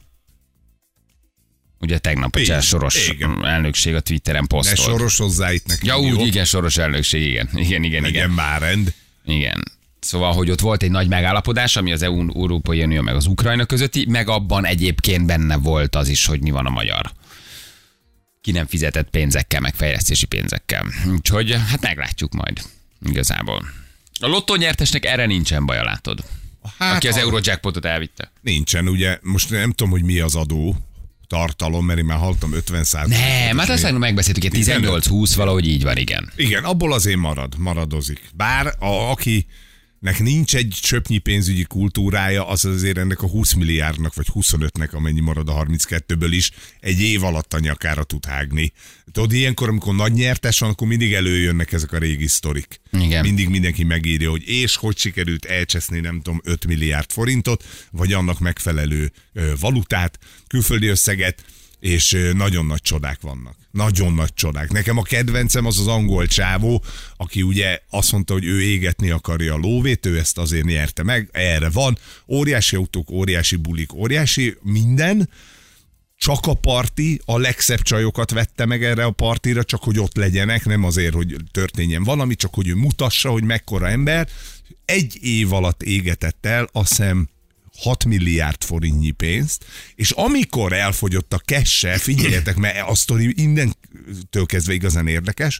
Ugye 1.81 1.97
tegnap 1.97 2.35
a 2.35 2.43
cseh 2.43 2.61
soros 2.61 3.07
igen. 3.09 3.45
elnökség 3.45 3.95
a 3.95 3.99
Twitteren 3.99 4.41
Ne 4.41 4.47
posztolt. 4.47 4.79
sorosozzá 4.89 5.53
itt 5.53 5.65
nekem. 5.67 5.87
Ja, 5.87 5.99
úgy, 5.99 6.19
jó? 6.19 6.25
igen, 6.25 6.45
soros 6.45 6.77
elnökség, 6.77 7.21
igen. 7.25 7.49
Igen, 7.53 7.83
igen, 7.83 8.01
Legyen 8.01 8.15
igen. 8.23 8.29
már 8.29 8.61
rend. 8.61 8.93
Igen. 9.25 9.63
Szóval, 9.99 10.33
hogy 10.33 10.49
ott 10.51 10.59
volt 10.59 10.83
egy 10.83 10.91
nagy 10.91 11.07
megállapodás, 11.07 11.75
ami 11.75 11.91
az 11.91 12.01
EU, 12.01 12.41
Európai 12.41 12.83
Unió 12.83 13.01
meg 13.01 13.15
az 13.15 13.25
Ukrajna 13.25 13.65
közötti, 13.65 14.05
meg 14.09 14.29
abban 14.29 14.65
egyébként 14.65 15.25
benne 15.25 15.55
volt 15.57 15.95
az 15.95 16.07
is, 16.07 16.25
hogy 16.25 16.41
mi 16.41 16.51
van 16.51 16.65
a 16.65 16.69
magyar. 16.69 17.11
Ki 18.41 18.51
nem 18.51 18.65
fizetett 18.67 19.09
pénzekkel, 19.09 19.59
meg 19.59 19.73
fejlesztési 19.75 20.25
pénzekkel. 20.25 20.85
Úgyhogy 21.11 21.51
hát 21.69 21.81
meglátjuk 21.81 22.33
majd 22.33 22.61
igazából. 23.05 23.65
A 24.19 24.27
lottó 24.27 24.55
nyertesnek 24.55 25.05
erre 25.05 25.25
nincsen 25.25 25.65
baja, 25.65 25.83
látod. 25.83 26.19
Hát, 26.77 26.95
Aki 26.95 27.07
az 27.07 27.15
a- 27.15 27.19
Eurojackpotot 27.19 27.85
elvitte. 27.85 28.31
Nincsen, 28.41 28.87
ugye, 28.87 29.17
most 29.21 29.49
nem 29.49 29.71
tudom, 29.71 29.91
hogy 29.91 30.03
mi 30.03 30.19
az 30.19 30.35
adó 30.35 30.75
tartalom, 31.31 31.85
mert 31.85 31.99
én 31.99 32.05
már 32.05 32.17
hallottam 32.17 32.53
50 32.53 32.85
Nem, 33.07 33.57
hát 33.57 33.69
azt 33.69 33.91
megbeszéltük, 33.91 34.43
hogy 34.43 34.63
18-20 34.63 35.31
valahogy 35.35 35.67
így 35.67 35.83
van, 35.83 35.97
igen. 35.97 36.31
Igen, 36.35 36.63
abból 36.63 36.93
azért 36.93 37.17
marad, 37.17 37.57
maradozik. 37.57 38.21
Bár 38.35 38.75
a, 38.79 39.11
akinek 40.01 40.33
nincs 40.33 40.55
egy 40.55 40.77
csöpnyi 40.81 41.17
pénzügyi 41.17 41.63
kultúrája, 41.63 42.47
az 42.47 42.65
azért 42.65 42.97
ennek 42.97 43.21
a 43.21 43.27
20 43.27 43.53
milliárdnak, 43.53 44.13
vagy 44.13 44.27
25-nek, 44.33 44.91
amennyi 44.91 45.19
marad 45.19 45.49
a 45.49 45.65
32-ből 45.65 46.29
is, 46.29 46.51
egy 46.79 47.01
év 47.01 47.23
alatt 47.23 47.53
a 47.53 47.59
nyakára 47.59 48.03
tud 48.03 48.25
hágni. 48.25 48.71
Tudod, 49.11 49.33
ilyenkor, 49.33 49.69
amikor 49.69 49.95
nagy 49.95 50.13
nyertes 50.13 50.59
van, 50.59 50.69
akkor 50.69 50.87
mindig 50.87 51.13
előjönnek 51.13 51.71
ezek 51.71 51.91
a 51.91 51.97
régi 51.97 52.27
sztorik. 52.27 52.81
Igen. 52.91 53.21
Mindig 53.23 53.49
mindenki 53.49 53.83
megírja, 53.83 54.29
hogy 54.29 54.47
és 54.47 54.75
hogy 54.75 54.97
sikerült 54.97 55.45
elcseszni, 55.45 55.99
nem 55.99 56.21
tudom, 56.21 56.41
5 56.43 56.67
milliárd 56.67 57.11
forintot, 57.11 57.63
vagy 57.91 58.13
annak 58.13 58.39
megfelelő 58.39 59.11
valutát, 59.59 60.19
külföldi 60.47 60.87
összeget, 60.87 61.43
és 61.81 62.31
nagyon 62.33 62.65
nagy 62.65 62.81
csodák 62.81 63.21
vannak. 63.21 63.55
Nagyon 63.71 64.13
nagy 64.13 64.33
csodák. 64.33 64.71
Nekem 64.71 64.97
a 64.97 65.01
kedvencem 65.01 65.65
az 65.65 65.79
az 65.79 65.87
angol 65.87 66.27
csávó, 66.27 66.83
aki 67.17 67.41
ugye 67.41 67.79
azt 67.89 68.11
mondta, 68.11 68.33
hogy 68.33 68.45
ő 68.45 68.61
égetni 68.61 69.09
akarja 69.09 69.53
a 69.53 69.57
lóvét, 69.57 70.05
ő 70.05 70.17
ezt 70.17 70.37
azért 70.37 70.65
nyerte 70.65 71.03
meg, 71.03 71.29
erre 71.31 71.69
van. 71.69 71.97
Óriási 72.27 72.75
autók, 72.75 73.11
óriási 73.11 73.55
bulik, 73.55 73.93
óriási 73.93 74.57
minden, 74.61 75.29
csak 76.17 76.45
a 76.45 76.53
parti, 76.53 77.21
a 77.25 77.37
legszebb 77.37 77.81
csajokat 77.81 78.31
vette 78.31 78.65
meg 78.65 78.83
erre 78.83 79.03
a 79.03 79.11
partira, 79.11 79.63
csak 79.63 79.83
hogy 79.83 79.99
ott 79.99 80.15
legyenek, 80.15 80.65
nem 80.65 80.83
azért, 80.83 81.13
hogy 81.13 81.35
történjen 81.51 82.03
valami, 82.03 82.35
csak 82.35 82.53
hogy 82.53 82.67
ő 82.67 82.75
mutassa, 82.75 83.29
hogy 83.29 83.43
mekkora 83.43 83.89
ember. 83.89 84.27
Egy 84.85 85.17
év 85.21 85.53
alatt 85.53 85.83
égetett 85.83 86.45
el, 86.45 86.69
azt 86.71 86.89
hiszem 86.89 87.29
6 87.77 88.05
milliárd 88.05 88.63
forintnyi 88.63 89.11
pénzt, 89.11 89.65
és 89.95 90.11
amikor 90.11 90.73
elfogyott 90.73 91.33
a 91.33 91.41
kesse, 91.45 91.97
figyeljetek, 91.97 92.55
mert 92.55 92.89
a 92.89 92.95
sztori 92.95 93.33
innentől 93.35 94.45
kezdve 94.45 94.73
igazán 94.73 95.07
érdekes, 95.07 95.59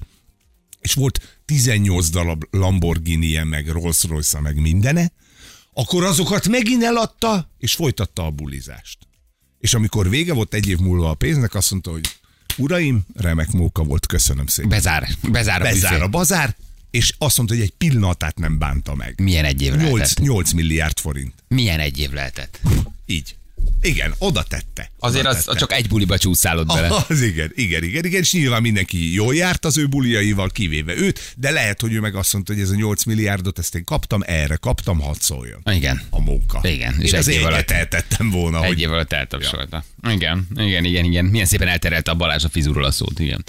és 0.79 0.93
volt 0.93 1.39
18 1.45 2.09
darab 2.09 2.43
lamborghini 2.51 3.43
meg 3.43 3.67
rolls 3.67 4.03
royce 4.03 4.39
meg 4.39 4.61
mindene, 4.61 5.11
akkor 5.73 6.03
azokat 6.03 6.47
megint 6.47 6.83
eladta, 6.83 7.49
és 7.57 7.73
folytatta 7.73 8.25
a 8.25 8.31
bulizást. 8.31 8.97
És 9.59 9.73
amikor 9.73 10.09
vége 10.09 10.33
volt 10.33 10.53
egy 10.53 10.67
év 10.67 10.77
múlva 10.77 11.09
a 11.09 11.13
pénznek, 11.13 11.55
azt 11.55 11.71
mondta, 11.71 11.91
hogy 11.91 12.19
uraim, 12.57 13.05
remek 13.15 13.51
móka 13.51 13.83
volt, 13.83 14.05
köszönöm 14.05 14.47
szépen. 14.47 14.69
Bezár. 14.69 15.07
Bezár 15.31 15.61
a 15.61 15.63
Bezár 15.63 16.01
a 16.01 16.07
bazár, 16.07 16.55
és 16.91 17.13
azt 17.17 17.37
mondta, 17.37 17.55
hogy 17.55 17.63
egy 17.63 17.73
pillanatát 17.77 18.37
nem 18.37 18.57
bánta 18.57 18.95
meg. 18.95 19.13
Milyen 19.21 19.45
egy 19.45 19.61
év 19.61 19.75
8, 19.75 19.83
lehetett? 19.93 20.19
8 20.19 20.51
milliárd 20.51 20.99
forint. 20.99 21.33
Milyen 21.47 21.79
egy 21.79 21.99
év 21.99 22.11
lehetett? 22.11 22.59
Így. 23.05 23.35
Igen, 23.81 24.13
oda 24.17 24.43
tette. 24.43 24.91
Azért 24.99 25.25
oda 25.25 25.37
az, 25.37 25.43
tette. 25.43 25.59
csak 25.59 25.71
egy 25.73 25.87
buliba 25.87 26.17
csúszálod 26.17 26.67
bele. 26.67 26.89
Az 27.07 27.21
igen, 27.21 27.51
igen, 27.55 27.83
igen, 27.83 28.05
igen, 28.05 28.21
és 28.21 28.33
nyilván 28.33 28.61
mindenki 28.61 29.13
jól 29.13 29.35
járt 29.35 29.65
az 29.65 29.77
ő 29.77 29.87
buliaival, 29.87 30.49
kivéve 30.49 30.95
őt, 30.95 31.33
de 31.37 31.51
lehet, 31.51 31.81
hogy 31.81 31.93
ő 31.93 31.99
meg 31.99 32.15
azt 32.15 32.33
mondta, 32.33 32.53
hogy 32.53 32.61
ez 32.61 32.69
a 32.69 32.75
8 32.75 33.03
milliárdot, 33.03 33.59
ezt 33.59 33.75
én 33.75 33.83
kaptam, 33.83 34.21
erre 34.25 34.55
kaptam, 34.55 34.99
hadd 34.99 35.15
szóljon. 35.19 35.61
Igen. 35.65 36.01
A 36.09 36.21
munka. 36.21 36.59
Igen, 36.63 37.01
és 37.01 37.11
Én 37.11 37.19
egy 37.19 37.27
év 37.27 37.45
alatt- 37.45 37.71
eltettem 37.71 38.29
volna, 38.29 38.61
Egy 38.61 38.67
hogy 38.67 38.79
év 38.81 38.91
alatt 38.91 39.13
eltapsolta. 39.13 39.83
Igen, 40.09 40.47
igen, 40.55 40.83
igen, 40.85 41.05
igen. 41.05 41.25
Milyen 41.25 41.45
szépen 41.45 41.67
elterelte 41.67 42.11
a 42.11 42.15
Balázs 42.15 42.43
a 42.43 42.49
fizuról 42.49 42.83
a 42.83 42.91
szót, 42.91 43.19
igen. 43.19 43.43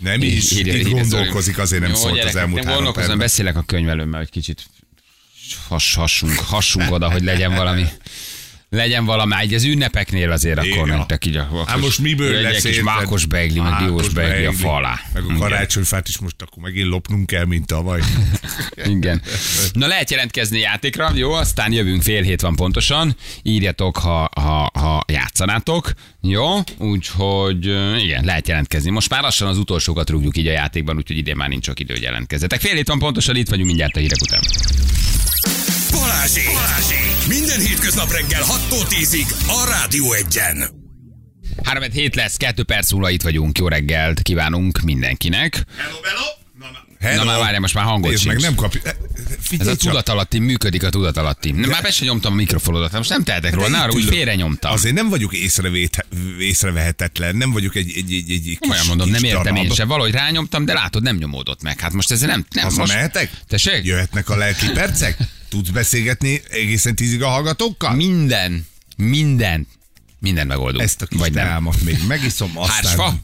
Nem 0.00 0.22
is, 0.22 0.52
Írja- 0.52 0.74
itt 0.74 0.80
írja 0.80 0.94
gondolkozik, 0.94 1.58
azért 1.58 1.80
nem 1.82 1.90
Jó, 1.90 1.96
szólt 1.96 2.10
az 2.10 2.16
gyerekek, 2.18 2.40
elmúlt 2.40 2.56
nem 2.62 2.66
három 2.66 2.84
gondolkozom, 2.84 3.18
beszélek 3.18 3.56
a 3.56 3.62
könyvelőmmel, 3.62 4.18
hogy 4.18 4.30
kicsit 4.30 4.66
has, 5.68 5.94
hassunk, 5.94 6.38
hassunk 6.38 6.90
oda, 6.92 7.10
hogy 7.10 7.22
legyen 7.22 7.54
valami 7.54 7.84
legyen 8.70 9.04
valami, 9.04 9.34
egy 9.40 9.54
az 9.54 9.64
ünnepeknél 9.64 10.30
azért 10.30 10.58
akkor 10.58 10.88
mentek 10.88 11.26
így 11.26 11.36
a 11.36 11.64
Hát 11.66 11.80
most 11.80 11.98
miből 11.98 12.36
Egy 12.36 12.42
lesz 12.42 12.62
kis 12.62 12.64
érted? 12.64 12.84
mákos 12.84 13.26
beigli, 13.26 13.60
meg 13.60 13.72
diós 13.78 14.08
beigli 14.08 14.34
a 14.34 14.48
beigli, 14.48 14.62
fa 14.62 14.74
alá. 14.74 15.00
Meg 15.12 15.22
a 15.28 15.34
karácsonyfát 15.38 16.08
is 16.08 16.18
most 16.18 16.42
akkor 16.42 16.62
megint 16.62 16.86
lopnunk 16.88 17.26
kell, 17.26 17.44
mint 17.44 17.66
tavaly. 17.66 18.00
Igen. 18.84 19.22
Na 19.72 19.86
lehet 19.86 20.10
jelentkezni 20.10 20.58
játékra, 20.58 21.10
jó, 21.14 21.32
aztán 21.32 21.72
jövünk 21.72 22.02
fél 22.02 22.22
hét 22.22 22.40
van 22.40 22.56
pontosan, 22.56 23.16
írjatok, 23.42 23.96
ha, 23.96 24.30
ha, 24.34 24.70
ha 24.74 25.04
játszanátok, 25.08 25.90
jó, 26.20 26.46
úgyhogy 26.78 27.64
igen, 28.02 28.24
lehet 28.24 28.48
jelentkezni. 28.48 28.90
Most 28.90 29.10
már 29.10 29.22
lassan 29.22 29.48
az 29.48 29.58
utolsókat 29.58 30.10
rúgjuk 30.10 30.36
így 30.36 30.46
a 30.46 30.52
játékban, 30.52 30.96
úgyhogy 30.96 31.16
idén 31.16 31.36
már 31.36 31.48
nincs 31.48 31.64
sok 31.64 31.80
idő, 31.80 31.94
hogy 31.94 32.02
jelentkezzetek. 32.02 32.60
Fél 32.60 32.74
hét 32.74 32.88
van 32.88 32.98
pontosan, 32.98 33.36
itt 33.36 33.48
vagyunk 33.48 33.66
mindjárt 33.66 33.96
a 33.96 34.00
hírek 34.00 34.20
után. 34.20 34.40
Balázsék! 35.92 36.46
Balázsék! 36.46 37.17
Minden 37.28 37.60
hétköznap 37.60 38.10
reggel 38.12 38.42
6-tól 38.42 38.86
10-ig 38.88 39.26
a 39.46 39.68
Rádió 39.70 40.12
Egyen. 40.12 40.70
3 41.62 41.82
hét 41.92 42.14
lesz, 42.14 42.36
2 42.36 42.62
perc 42.62 42.92
múlva 42.92 43.10
itt 43.10 43.22
vagyunk, 43.22 43.58
jó 43.58 43.68
reggelt 43.68 44.22
kívánunk 44.22 44.80
mindenkinek. 44.80 45.64
Hello, 45.76 45.96
hello. 46.02 47.16
Na, 47.16 47.24
Na 47.24 47.24
már 47.24 47.38
várjál, 47.38 47.60
most 47.60 47.74
már 47.74 47.84
hangot 47.84 48.10
Nézd 48.10 48.26
meg, 48.26 48.40
nem 48.40 48.54
kapja. 48.54 48.80
Ez 48.84 48.94
Figyelj 49.40 49.70
a 49.70 49.76
csak. 49.76 49.90
tudatalatti, 49.90 50.38
működik 50.38 50.82
a 50.82 50.90
tudatalatti. 50.90 51.50
Nem, 51.50 51.70
már 51.70 51.82
be 51.82 51.90
se 51.90 52.04
nyomtam 52.04 52.32
a 52.32 52.36
mikrofonodat, 52.36 52.92
most 52.92 53.10
nem 53.10 53.22
tehetek 53.24 53.54
róla, 53.54 53.66
De 53.66 53.70
ne 53.76 53.82
arra 53.82 53.90
itt 53.90 53.96
úgy 53.96 54.04
félre 54.04 54.34
nyomtam. 54.34 54.72
Azért 54.72 54.94
nem 54.94 55.08
vagyok 55.08 55.34
észrevét, 55.34 56.06
észrevehetetlen, 56.40 57.36
nem 57.36 57.52
vagyok 57.52 57.74
egy, 57.76 57.92
egy, 57.96 58.12
egy, 58.12 58.30
egy 58.30 58.58
kis, 58.60 58.70
Olyan 58.70 58.86
mondom, 58.86 59.08
nem 59.10 59.20
kis 59.20 59.30
értem 59.30 59.54
darab. 59.54 59.64
én 59.64 59.74
se. 59.74 59.84
Valahogy 59.84 60.12
rányomtam, 60.12 60.64
de 60.64 60.72
látod, 60.72 61.02
nem 61.02 61.16
nyomódott 61.16 61.62
meg. 61.62 61.80
Hát 61.80 61.92
most 61.92 62.10
ezzel 62.10 62.28
nem... 62.28 62.46
nem 62.50 62.64
most... 62.64 62.76
Hazamehetek? 62.76 63.30
Tessék? 63.48 63.84
Jöhetnek 63.84 64.28
a 64.28 64.36
lelki 64.36 64.66
percek? 64.70 65.16
Tudsz 65.48 65.68
beszélgetni 65.68 66.40
egészen 66.50 66.94
tízig 66.94 67.22
a 67.22 67.28
hallgatókkal? 67.28 67.94
Minden, 67.94 68.66
minden, 68.96 69.66
minden 70.18 70.46
megoldunk. 70.46 70.82
Ezt 70.84 71.02
a 71.02 71.06
kis 71.06 71.18
Vagy 71.18 71.32
nem. 71.32 71.68
még 71.84 71.98
megiszom, 72.08 72.50
aztán... 72.54 72.74
Hársfa? 72.74 73.14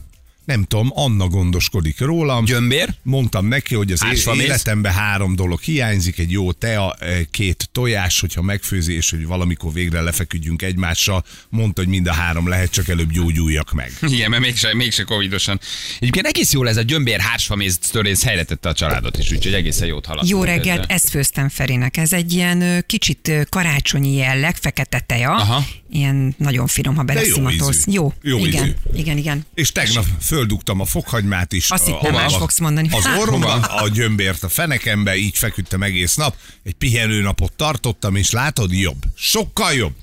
Nem 0.45 0.63
tudom, 0.63 0.91
Anna 0.93 1.27
gondoskodik 1.27 1.99
rólam. 1.99 2.45
Gyömbér? 2.45 2.93
Mondtam 3.03 3.45
neki, 3.45 3.75
hogy 3.75 3.91
az 3.91 4.01
méz? 4.01 4.27
életemben 4.39 4.93
három 4.93 5.35
dolog 5.35 5.59
hiányzik, 5.59 6.19
egy 6.19 6.31
jó 6.31 6.51
tea, 6.51 6.95
eh, 6.99 7.19
két 7.31 7.69
tojás, 7.71 8.19
hogyha 8.19 8.41
megfőzi, 8.41 8.93
és 8.95 9.09
hogy 9.09 9.25
valamikor 9.25 9.73
végre 9.73 10.01
lefeküdjünk 10.01 10.61
egymással. 10.61 11.23
Mondta, 11.49 11.81
hogy 11.81 11.89
mind 11.89 12.07
a 12.07 12.13
három 12.13 12.47
lehet, 12.47 12.71
csak 12.71 12.87
előbb 12.87 13.11
gyógyuljak 13.11 13.71
meg. 13.71 13.91
Igen, 14.01 14.29
mert 14.29 14.41
mégse, 14.41 14.73
mégse 14.75 15.03
covidosan. 15.03 15.59
Egyébként 15.99 16.25
egész 16.25 16.53
jól 16.53 16.69
ez 16.69 16.77
a 16.77 16.81
gyömbér 16.81 17.19
hársfaméz 17.19 17.77
törés 17.77 18.23
helyre 18.23 18.43
tette 18.43 18.69
a 18.69 18.73
családot 18.73 19.17
is, 19.17 19.31
úgyhogy 19.31 19.53
egészen 19.53 19.87
jót 19.87 20.05
haladtunk. 20.05 20.31
Jó 20.31 20.43
reggelt, 20.43 20.79
ezzel. 20.79 20.95
ezt 20.95 21.09
főztem 21.09 21.49
Ferinek. 21.49 21.97
Ez 21.97 22.13
egy 22.13 22.33
ilyen 22.33 22.83
kicsit 22.87 23.31
karácsonyi 23.49 24.13
jelleg, 24.15 24.55
fekete 24.55 24.99
teja. 24.99 25.31
Aha. 25.35 25.65
Ilyen 25.91 26.35
nagyon 26.37 26.67
finom, 26.67 26.95
ha 26.95 27.03
beleszimatolsz. 27.03 27.77
ízű. 27.77 27.91
Jó, 27.91 28.13
Jó 28.21 28.45
igen, 28.45 28.63
ízű. 28.65 28.73
igen, 28.93 29.17
igen. 29.17 29.45
És 29.53 29.71
tegnap 29.71 30.05
földugtam 30.35 30.79
a 30.79 30.85
fokhagymát 30.85 31.53
is. 31.53 31.69
Azt 31.69 31.87
a- 31.87 31.91
hittem, 31.91 32.13
más 32.13 32.33
a- 32.33 32.37
fogsz 32.37 32.59
mondani. 32.59 32.89
Az 32.91 33.03
Há, 33.05 33.17
orromba, 33.17 33.53
a 33.53 33.87
gyömbért 33.89 34.43
a 34.43 34.49
fenekembe, 34.49 35.15
így 35.15 35.37
feküdtem 35.37 35.83
egész 35.83 36.15
nap. 36.15 36.35
Egy 36.63 36.73
pihenőnapot 36.73 37.53
tartottam, 37.53 38.15
és 38.15 38.31
látod, 38.31 38.71
jobb. 38.71 39.03
Sokkal 39.17 39.73
jobb. 39.73 39.93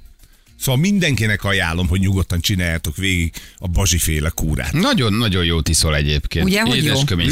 Szóval 0.61 0.81
mindenkinek 0.81 1.45
ajánlom, 1.45 1.89
hogy 1.89 2.01
nyugodtan 2.01 2.41
csináljátok 2.41 2.97
végig 2.97 3.33
a 3.59 3.69
bazsiféle 3.69 4.29
kúrát. 4.29 4.73
Nagyon-nagyon 4.73 5.45
jó 5.45 5.61
tiszol 5.61 5.97
egyébként. 5.97 6.45
Ugye, 6.45 6.61
hogy 6.61 6.77
jó? 6.85 6.93
Édeskömény, 6.93 7.31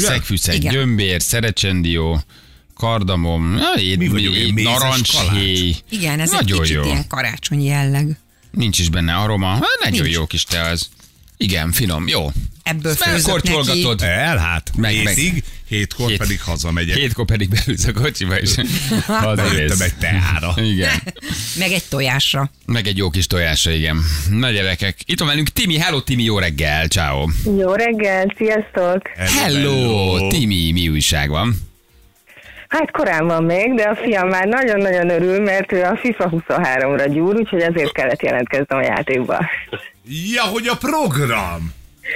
Igen. 0.51 0.73
gyömbér, 0.73 1.21
szerecsendió, 1.21 2.21
kardamom, 2.75 3.59
éd, 3.77 3.97
Mi 3.97 4.21
éd, 4.21 4.53
narancshéj. 4.53 5.75
Igen, 5.89 6.19
ez 6.19 6.31
Nagyon 6.31 6.55
egy 6.55 6.61
kicsit 6.61 6.75
jó. 6.75 6.83
ilyen 6.83 7.07
karácsonyi 7.07 7.65
jelleg. 7.65 8.17
Nincs 8.51 8.79
is 8.79 8.89
benne 8.89 9.13
aroma. 9.15 9.47
Hát 9.47 9.61
nagyon 9.83 10.01
Nincs. 10.01 10.15
jó 10.15 10.25
kis 10.25 10.43
te 10.43 10.61
az. 10.61 10.89
Igen, 11.41 11.71
finom, 11.71 12.07
jó. 12.07 12.31
Ebből 12.63 12.95
főzök 12.95 13.43
neki. 13.43 13.85
El, 13.99 14.37
hát, 14.37 14.71
Meg- 14.77 14.95
meg, 14.95 15.03
meg- 15.03 15.15
hétig, 15.15 15.43
hétkor 15.67 16.07
Hét- 16.09 16.17
pedig 16.17 16.41
hazamegyek. 16.41 16.97
Hétkor 16.97 17.25
pedig 17.25 17.49
beülsz 17.49 17.85
a 17.85 17.93
kocsiba, 17.93 18.39
és 18.39 18.49
hazamész. 19.07 19.51
Bejöttem 19.53 19.81
egy 19.81 19.95
teára. 19.95 20.53
Igen. 20.57 20.89
Meg 21.59 21.71
egy 21.71 21.83
tojásra. 21.89 22.51
Meg 22.65 22.87
egy 22.87 22.97
jó 22.97 23.09
kis 23.09 23.27
tojása, 23.27 23.71
igen. 23.71 23.97
Na 24.29 24.49
gyerekek, 24.49 24.97
itt 25.05 25.19
van 25.19 25.27
velünk 25.27 25.49
Timi. 25.49 25.77
Hello 25.77 26.01
Timi, 26.01 26.23
jó 26.23 26.39
reggel, 26.39 26.87
ciao. 26.87 27.27
Jó 27.57 27.73
reggel, 27.73 28.33
sziasztok! 28.37 29.01
Hello, 29.15 30.27
Timi, 30.27 30.71
mi 30.71 30.89
újság 30.89 31.29
van? 31.29 31.69
Hát 32.71 32.91
korán 32.91 33.27
van 33.27 33.43
még, 33.43 33.73
de 33.73 33.83
a 33.83 33.95
fiam 33.95 34.27
már 34.27 34.47
nagyon-nagyon 34.47 35.09
örül, 35.09 35.39
mert 35.39 35.71
ő 35.71 35.83
a 35.83 35.97
FIFA 35.97 36.29
23-ra 36.31 37.09
gyúr, 37.13 37.35
úgyhogy 37.35 37.61
ezért 37.61 37.91
kellett 37.91 38.21
jelentkeznem 38.21 38.79
a 38.79 38.83
játékba. 38.83 39.49
Ja, 40.33 40.43
hogy 40.43 40.67
a 40.67 40.75
program. 40.75 41.73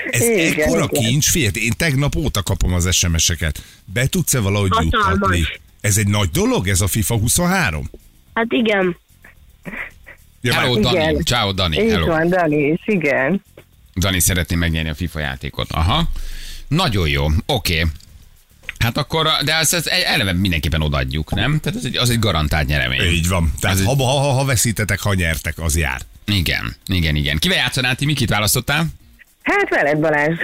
Ez 0.10 0.22
Igen, 0.22 0.68
ekkora 0.68 0.88
igen. 0.92 1.04
kincs, 1.04 1.30
figyelj, 1.30 1.52
én 1.66 1.72
tegnap 1.78 2.16
óta 2.16 2.44
kapom 2.44 2.74
az 2.74 2.96
SMS-eket. 2.96 3.64
Be 3.86 4.06
tudsz-e 4.06 4.40
valahogy 4.40 4.70
Hatalmas. 4.72 5.10
juttatni? 5.12 5.44
Ez 5.82 5.98
egy 5.98 6.08
nagy 6.08 6.30
dolog, 6.30 6.68
ez 6.68 6.82
a 6.82 6.88
FIFA 6.88 7.16
23? 7.16 7.90
Hát 8.34 8.46
igen. 8.50 8.98
Ja, 10.42 10.54
Hello, 10.54 10.80
Dani. 10.80 10.98
Igen. 10.98 11.24
Ciao, 11.24 11.52
Dani. 11.52 11.82
Így 11.82 11.92
Hello. 11.92 12.06
van, 12.06 12.30
Dani 12.30 12.58
is, 12.68 12.82
igen. 12.86 13.44
Dani 13.96 14.20
szeretné 14.20 14.56
megnyerni 14.56 14.90
a 14.90 14.96
FIFA 14.96 15.20
játékot. 15.20 15.72
Aha. 15.72 16.10
Nagyon 16.68 17.08
jó. 17.08 17.26
Oké. 17.46 17.80
Okay. 17.80 17.92
Hát 18.80 18.98
akkor, 18.98 19.28
de 19.46 19.54
ezt, 19.56 19.74
ezt 19.74 19.88
eleve 19.88 20.34
mindenképpen 20.34 20.82
odaadjuk, 20.82 21.32
nem? 21.36 21.60
Tehát 21.60 21.80
ez 21.80 21.86
egy, 21.86 21.98
az 21.98 22.10
egy 22.10 22.20
garantált 22.20 22.68
nyeremény. 22.68 23.02
Így 23.02 23.28
van. 23.28 23.54
Tehát 23.60 23.80
ha, 23.84 23.92
egy- 23.92 23.98
ha, 23.98 24.04
ha, 24.06 24.32
ha 24.32 24.46
veszítetek, 24.46 25.00
ha 25.00 25.14
nyertek, 25.14 25.60
az 25.60 25.78
jár. 25.78 26.02
Igen, 26.28 26.76
igen, 26.88 27.16
igen. 27.16 27.38
Kivel 27.38 27.58
játszanál, 27.58 27.96
ti 27.96 28.06
Mikit 28.06 28.30
választottál? 28.30 28.86
Hát 29.44 29.70
veled 29.70 29.98
Balázs. 30.00 30.36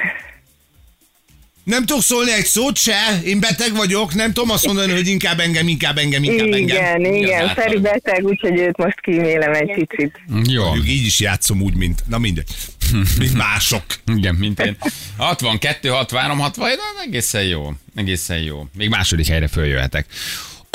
Nem 1.63 1.85
tudok 1.85 2.03
szólni 2.03 2.31
egy 2.31 2.45
szót 2.45 2.77
se, 2.77 3.21
én 3.25 3.39
beteg 3.39 3.75
vagyok, 3.75 4.13
nem 4.13 4.33
tudom 4.33 4.49
azt 4.49 4.65
mondani, 4.65 4.91
hogy 4.91 5.07
inkább 5.07 5.39
engem, 5.39 5.67
inkább 5.67 5.97
engem, 5.97 6.23
inkább 6.23 6.51
engem. 6.51 6.77
Igen, 7.01 7.13
igen. 7.13 7.47
Feri 7.49 7.79
beteg, 7.79 8.23
úgyhogy 8.23 8.59
őt 8.59 8.77
most 8.77 9.01
kímélem 9.01 9.53
egy 9.53 9.71
kicsit. 9.75 10.19
Jó. 10.49 10.63
Mondjuk 10.63 10.87
így 10.87 11.05
is 11.05 11.19
játszom 11.19 11.61
úgy, 11.61 11.75
mint, 11.75 12.03
na 12.07 12.17
mindegy, 12.17 12.47
mint 13.19 13.33
mások. 13.47 13.83
Igen, 14.15 14.35
mint 14.35 14.59
én. 14.59 14.77
62, 15.17 15.89
63, 15.89 16.39
60, 16.39 16.69
de 16.69 16.75
egészen 17.05 17.43
jó. 17.43 17.73
Egészen 17.95 18.37
jó. 18.37 18.67
Még 18.77 18.89
második 18.89 19.27
helyre 19.27 19.47
följöhetek. 19.47 20.05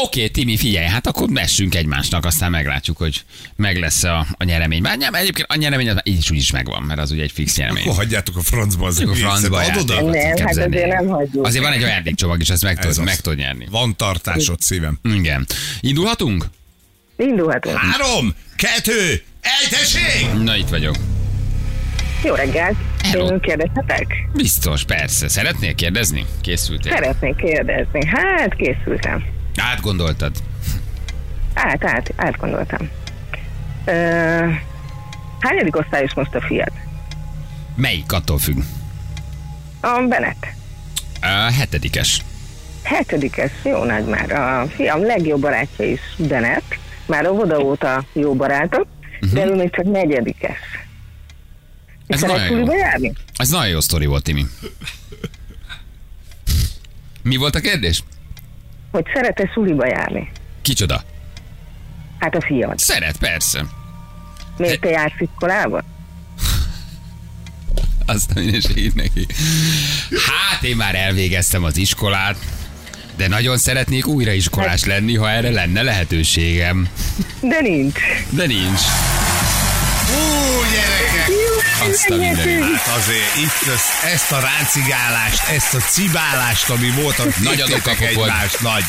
Oké, 0.02 0.28
Timi, 0.28 0.56
figyelj, 0.56 0.86
hát 0.86 1.06
akkor 1.06 1.28
messünk 1.28 1.74
egymásnak, 1.74 2.24
aztán 2.24 2.50
meglátjuk, 2.50 2.96
hogy 2.96 3.24
meg 3.56 3.78
lesz 3.78 4.04
a, 4.04 4.26
a 4.38 4.44
nyeremény. 4.44 4.82
Bár 4.82 4.96
nem, 4.98 5.14
egyébként 5.14 5.46
a 5.50 5.56
nyeremény 5.56 5.88
az 5.90 6.00
így 6.04 6.18
is 6.18 6.30
úgy 6.30 6.36
is 6.36 6.50
megvan, 6.50 6.82
mert 6.82 7.00
az 7.00 7.10
ugye 7.10 7.22
egy 7.22 7.32
fix 7.32 7.56
nyeremény. 7.56 7.82
Akkor 7.82 7.94
hagyjátok 7.94 8.36
a 8.36 8.40
francba 8.40 8.86
az 8.86 9.00
A 9.00 9.14
francba. 9.14 9.58
Adod? 9.58 10.10
Nem, 10.10 10.36
hát 10.36 10.56
azért 10.56 10.86
nem 10.86 11.06
hagyjuk. 11.06 11.46
Azért 11.46 11.64
van 11.64 11.72
egy 11.72 11.82
ajándékcsomag 11.82 12.40
is, 12.40 12.48
ezt 12.50 12.62
meg 12.62 12.84
Ez 12.84 12.96
meg 12.96 13.20
tudod 13.20 13.38
nyerni. 13.38 13.66
Van 13.70 13.96
tartásod 13.96 14.60
szívem. 14.60 14.98
Igen. 15.02 15.46
Indulhatunk? 15.80 16.46
Indulhatunk. 17.16 17.76
Három, 17.76 18.34
kettő, 18.56 19.22
egy, 19.40 19.68
tessék! 19.70 20.42
Na, 20.42 20.56
itt 20.56 20.68
vagyok. 20.68 20.96
Jó 22.24 22.34
reggelt. 22.34 22.76
Hello. 23.02 23.40
Kérdezhetek? 23.40 24.06
Biztos, 24.34 24.84
persze. 24.84 25.28
Szeretnél 25.28 25.74
kérdezni? 25.74 26.24
Készültél? 26.40 26.92
Szeretnék 26.92 27.36
kérdezni. 27.36 28.06
Hát, 28.06 28.54
készültem. 28.54 29.24
Átgondoltad? 29.56 30.32
Át, 31.54 31.84
át, 31.84 32.12
átgondoltam. 32.16 32.88
Ö, 33.84 33.92
hányadik 35.40 35.76
osztályos 35.76 36.14
most 36.14 36.34
a 36.34 36.40
fiat? 36.40 36.72
Melyik 37.76 38.12
attól 38.12 38.38
függ? 38.38 38.58
A 39.80 40.04
Bennett. 40.08 40.46
A 41.20 41.52
hetedikes. 41.58 42.20
Hetedikes, 42.82 43.50
jó 43.64 43.84
nagy 43.84 44.04
már. 44.04 44.32
A 44.32 44.66
fiam 44.68 45.02
legjobb 45.04 45.40
barátja 45.40 45.84
is 45.84 46.00
Bennett. 46.18 46.78
Már 47.06 47.28
óvoda 47.28 47.58
óta 47.58 48.04
jó 48.12 48.34
barátok, 48.34 48.86
de 49.32 49.46
ő 49.46 49.54
még 49.54 49.70
csak 49.74 49.84
negyedikes. 49.84 50.58
Ez 52.06 52.20
nagyon 52.20 52.58
jó. 52.58 52.74
járni? 52.74 53.12
Ez 53.36 53.48
nagyon 53.48 53.68
jó 53.68 53.80
sztori 53.80 54.06
volt, 54.06 54.22
Timi. 54.22 54.46
Mi 57.22 57.36
volt 57.36 57.54
a 57.54 57.60
kérdés? 57.60 58.02
Hogy 58.90 59.04
szeret-e 59.14 59.50
suliba 59.54 59.86
járni? 59.86 60.30
Kicsoda? 60.62 61.02
Hát 62.18 62.34
a 62.34 62.40
fiad. 62.40 62.78
Szeret, 62.78 63.16
persze. 63.16 63.64
Miért 64.56 64.80
te 64.80 64.88
jársz 64.88 65.14
iskolába? 65.18 65.82
Azt 68.06 68.30
a 68.34 68.38
minőségét 68.40 68.94
neki. 68.94 69.26
Hát 70.50 70.62
én 70.62 70.76
már 70.76 70.94
elvégeztem 70.94 71.64
az 71.64 71.76
iskolát, 71.76 72.36
de 73.16 73.28
nagyon 73.28 73.58
szeretnék 73.58 74.06
újra 74.06 74.32
iskolás 74.32 74.84
lenni, 74.84 75.14
ha 75.16 75.30
erre 75.30 75.50
lenne 75.50 75.82
lehetőségem. 75.82 76.88
De 77.40 77.60
nincs. 77.60 78.00
De 78.30 78.46
nincs. 78.46 78.80
Ú, 80.10 80.62
gyerekek! 80.72 81.25
Azt 81.80 82.08
a 82.10 82.16
mindenit. 82.16 82.62
Hát 82.62 82.96
azért 82.96 83.36
itt 83.36 83.72
ezt, 83.74 84.04
ezt 84.14 84.32
a 84.32 84.40
ráncigálást, 84.40 85.48
ezt 85.48 85.74
a 85.74 85.78
cibálást, 85.78 86.68
ami 86.70 86.90
volt, 86.90 87.18
amit 87.18 87.38
Nagy 87.42 87.60
egymást, 88.00 88.60
nagy. 88.60 88.84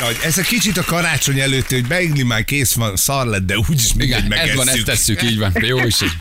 Nagy. 0.00 0.18
Ez 0.24 0.38
egy 0.38 0.46
kicsit 0.46 0.78
a 0.78 0.84
karácsony 0.84 1.40
előtt, 1.40 1.68
hogy 1.70 1.86
beigli 1.86 2.22
már 2.22 2.44
kész 2.44 2.72
van, 2.72 2.96
szar 2.96 3.26
lett, 3.26 3.46
de 3.46 3.56
úgyis 3.68 3.94
mindegy 3.94 4.24
Igen, 4.24 4.32
ez 4.32 4.54
van, 4.54 4.68
ezt 4.68 4.76
megesszük. 4.76 4.84
tesszük, 4.84 5.22
így 5.22 5.38
van. 5.38 5.52
Jó 5.60 5.78
is. 5.86 6.00
így. 6.00 6.12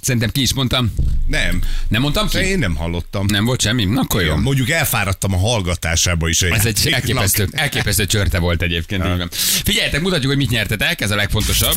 Szerintem 0.00 0.30
ki 0.30 0.40
is 0.40 0.52
mondtam. 0.54 0.94
Nem, 1.26 1.62
Nem 1.88 2.00
mondtam 2.00 2.28
de 2.32 2.40
ki? 2.40 2.46
én 2.46 2.58
nem 2.58 2.74
hallottam. 2.74 3.26
Nem 3.26 3.44
volt 3.44 3.60
semmi? 3.60 3.84
Na, 3.84 4.00
akkor 4.00 4.22
jó. 4.22 4.36
Mondjuk 4.36 4.70
elfáradtam 4.70 5.34
a 5.34 5.38
hallgatásába 5.38 6.28
is. 6.28 6.42
a 6.42 6.46
Ez 6.54 6.66
egy 6.66 6.88
elképesztő, 6.92 7.48
elképesztő 7.52 8.06
csörte 8.06 8.38
volt 8.38 8.62
egyébként. 8.62 9.34
Figyeljetek, 9.64 10.00
mutatjuk, 10.00 10.26
hogy 10.26 10.36
mit 10.36 10.50
nyertetek, 10.50 11.00
ez 11.00 11.10
a 11.10 11.14
legfontosabb. 11.16 11.74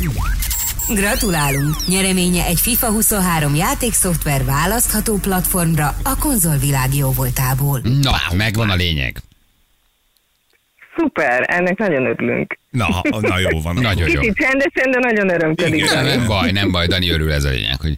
Gratulálunk! 0.93 1.76
Nyereménye 1.88 2.45
egy 2.45 2.60
FIFA 2.60 2.88
23 2.88 3.56
játékszoftver 3.56 4.43
választható 4.45 5.15
platformra 5.15 5.95
a 6.04 6.17
konzolvilág 6.19 6.95
jó 6.95 7.12
voltából. 7.12 7.80
Na, 8.02 8.15
megvan 8.36 8.69
a 8.69 8.76
lényeg. 8.76 9.17
Szuper, 10.97 11.45
ennek 11.47 11.78
nagyon 11.78 12.06
örülünk. 12.06 12.58
Na, 12.69 12.88
na 13.21 13.39
jó 13.39 13.62
van. 13.62 13.76
Nagyon 13.82 14.10
jó. 14.10 14.19
Kicsit 14.19 14.36
csendesen, 14.36 14.91
de 14.91 15.00
nagyon 15.00 15.30
örömködik. 15.30 15.84
Igen. 15.84 16.06
Nem 16.06 16.28
baj, 16.28 16.52
nem 16.52 16.71
baj, 16.71 16.88
Dani 16.88 17.10
örül 17.10 17.32
ez 17.32 17.43
a 17.43 17.50
lényeg, 17.50 17.82
hogy 17.82 17.97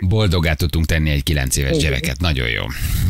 boldogá 0.00 0.54
tudtunk 0.54 0.86
tenni 0.86 1.10
egy 1.10 1.22
9 1.22 1.56
éves 1.56 1.76
gyereket. 1.76 2.20
Nagyon 2.20 2.48
jó. 2.48 2.64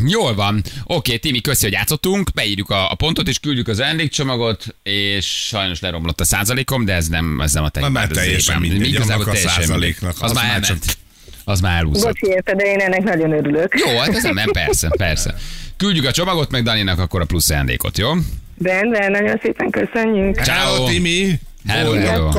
Jól 0.05 0.35
van. 0.35 0.63
Oké, 0.83 1.17
Timi, 1.17 1.41
köszi, 1.41 1.63
hogy 1.63 1.73
játszottunk. 1.73 2.33
Beírjuk 2.33 2.69
a, 2.69 2.91
a 2.91 2.95
pontot, 2.95 3.27
és 3.27 3.39
küldjük 3.39 3.67
az 3.67 3.79
ajándékcsomagot, 3.79 4.75
és 4.83 5.25
sajnos 5.25 5.79
leromlott 5.79 6.19
a 6.19 6.25
százalékom, 6.25 6.85
de 6.85 6.93
ez 6.93 7.07
nem, 7.07 7.41
ez 7.41 7.53
nem 7.53 7.63
a 7.63 7.69
te 7.69 7.89
Már 7.89 8.07
teljesen 8.07 8.59
mindegy, 8.59 8.87
Igazából 8.87 9.29
a 9.29 9.35
százaléknak. 9.35 10.15
Az, 10.19 10.21
Az 10.21 10.31
már 10.31 10.45
elment. 10.45 10.97
Az 11.43 11.59
már 11.59 11.77
elúszott. 11.77 12.03
Bocsi 12.03 12.27
érte, 12.27 12.55
de 12.55 12.63
én 12.63 12.79
ennek 12.79 13.03
nagyon 13.03 13.31
örülök. 13.31 13.73
Jó, 13.85 13.97
hát 13.97 14.15
ez 14.15 14.23
nem, 14.23 14.33
nem, 14.33 14.51
persze, 14.51 14.89
persze. 14.97 15.35
Küldjük 15.77 16.05
a 16.05 16.11
csomagot, 16.11 16.51
meg 16.51 16.63
Daninak 16.63 16.99
akkor 16.99 17.21
a 17.21 17.25
plusz 17.25 17.49
ajándékot, 17.49 17.97
jó? 17.97 18.11
Rendben, 18.63 19.11
nagyon 19.11 19.39
szépen 19.41 19.69
köszönjük. 19.69 20.35
Ciao. 20.35 20.75
Ciao, 20.75 20.87
Timi. 20.87 21.39
Hello, 21.69 21.93
hello. 21.93 22.29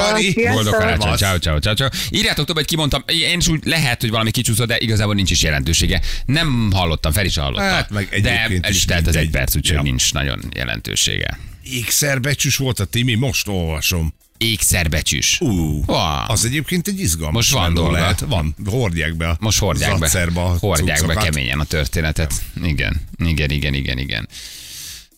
Boldog 0.53 0.75
karácsony, 0.75 1.16
ciao, 1.16 1.38
ciao, 1.38 1.59
ciao, 1.59 1.75
ciao. 1.75 1.88
Írjátok 2.11 2.47
többet, 2.47 2.64
kimondtam, 2.64 3.05
én 3.07 3.38
is 3.38 3.49
úgy 3.49 3.61
lehet, 3.64 4.01
hogy 4.01 4.11
valami 4.11 4.31
kicsúszott, 4.31 4.66
de 4.66 4.77
igazából 4.79 5.14
nincs 5.14 5.31
is 5.31 5.43
jelentősége. 5.43 6.01
Nem 6.27 6.71
hallottam, 6.73 7.12
Fel 7.12 7.25
is 7.25 7.37
hallotta. 7.37 7.62
Hát, 7.62 7.90
meg 7.90 8.09
de 8.23 8.40
el 8.62 8.71
is 8.71 8.85
telt 8.85 9.07
az 9.07 9.16
egy 9.16 9.31
perc, 9.31 9.57
úgyhogy 9.57 9.77
Ja. 9.77 9.83
nincs 9.83 10.12
nagyon 10.12 10.40
jelentősége. 10.55 11.38
Ékszerbecsűs 11.62 12.57
volt 12.57 12.81
a 12.81 12.85
Timi, 12.85 13.14
most 13.14 13.49
olvasom. 13.49 14.14
Ékszerbecsűs. 14.38 15.40
Ú, 15.40 15.83
Wow. 15.87 15.99
az 16.27 16.45
egyébként 16.45 16.88
egy 16.88 17.01
izgalmas 17.01 17.51
Most 17.51 17.64
van 17.64 17.75
dolga. 17.75 17.90
lehet. 17.93 18.21
Van, 18.29 18.55
hordják 18.66 19.16
be 19.16 19.37
Most 19.40 19.59
hordják 19.59 19.99
be, 19.99 20.40
hordják 20.61 21.07
be 21.07 21.14
keményen 21.14 21.61
a 21.61 21.64
történetet. 21.64 22.33
Igen, 22.64 23.01
igen, 23.25 23.51
igen, 23.51 23.75
igen, 23.75 23.99
igen. 23.99 24.29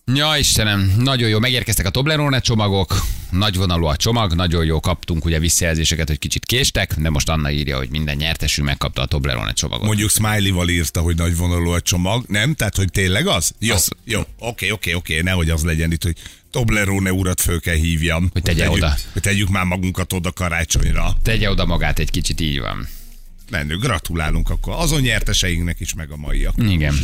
Ja, 0.05 0.37
Istenem, 0.39 0.95
nagyon 0.99 1.29
jó, 1.29 1.39
megérkeztek 1.39 1.87
a 1.87 1.91
Toblerone 1.91 2.41
csomagok, 2.41 3.03
nagyvonalú 3.31 3.85
a 3.85 3.97
csomag, 3.97 4.35
nagyon 4.35 4.65
jó, 4.65 4.81
kaptunk 4.81 5.25
ugye 5.25 5.39
visszajelzéseket, 5.39 6.09
hogy 6.09 6.19
kicsit 6.19 6.45
késtek, 6.45 6.95
de 6.99 7.11
most 7.11 7.29
Anna 7.29 7.51
írja, 7.51 7.77
hogy 7.77 7.91
minden 7.91 8.17
nyertesünk 8.17 8.67
megkapta 8.69 9.03
a 9.03 9.07
Toblerone 9.07 9.53
csomagot. 9.53 9.87
Mondjuk 9.87 10.11
Smiley-val 10.11 10.69
írta, 10.69 11.01
hogy 11.01 11.17
nagy 11.17 11.37
vonalú 11.37 11.71
a 11.71 11.81
csomag, 11.81 12.25
nem? 12.29 12.55
Tehát, 12.55 12.77
hogy 12.77 12.91
tényleg 12.91 13.27
az? 13.27 13.53
Jó, 13.59 13.75
Az- 13.75 13.91
jó, 14.05 14.21
oké, 14.39 14.71
oké, 14.71 14.93
oké, 14.93 15.21
nehogy 15.21 15.51
az 15.51 15.65
legyen 15.65 15.93
itt, 15.93 16.03
hogy 16.03 16.17
Toblerone 16.51 17.13
urat 17.13 17.41
föl 17.41 17.61
kell 17.61 17.77
hívjam. 17.77 18.29
Hogy 18.33 18.43
tegye 18.43 18.59
tegyük, 18.59 18.73
oda. 18.75 18.95
Hogy 19.13 19.23
tegyük 19.23 19.49
már 19.49 19.65
magunkat 19.65 20.13
oda 20.13 20.33
karácsonyra. 20.33 21.17
Tegye 21.23 21.51
oda 21.51 21.65
magát 21.65 21.99
egy 21.99 22.11
kicsit, 22.11 22.41
így 22.41 22.61
van. 22.61 22.89
Menő, 23.51 23.77
gratulálunk 23.77 24.51
akkor 24.51 24.75
azon 24.77 25.01
nyerteseinknek 25.01 25.81
is, 25.81 25.95
meg 25.95 26.11
a 26.11 26.17
maiak. 26.17 26.55
Igen. 26.69 26.95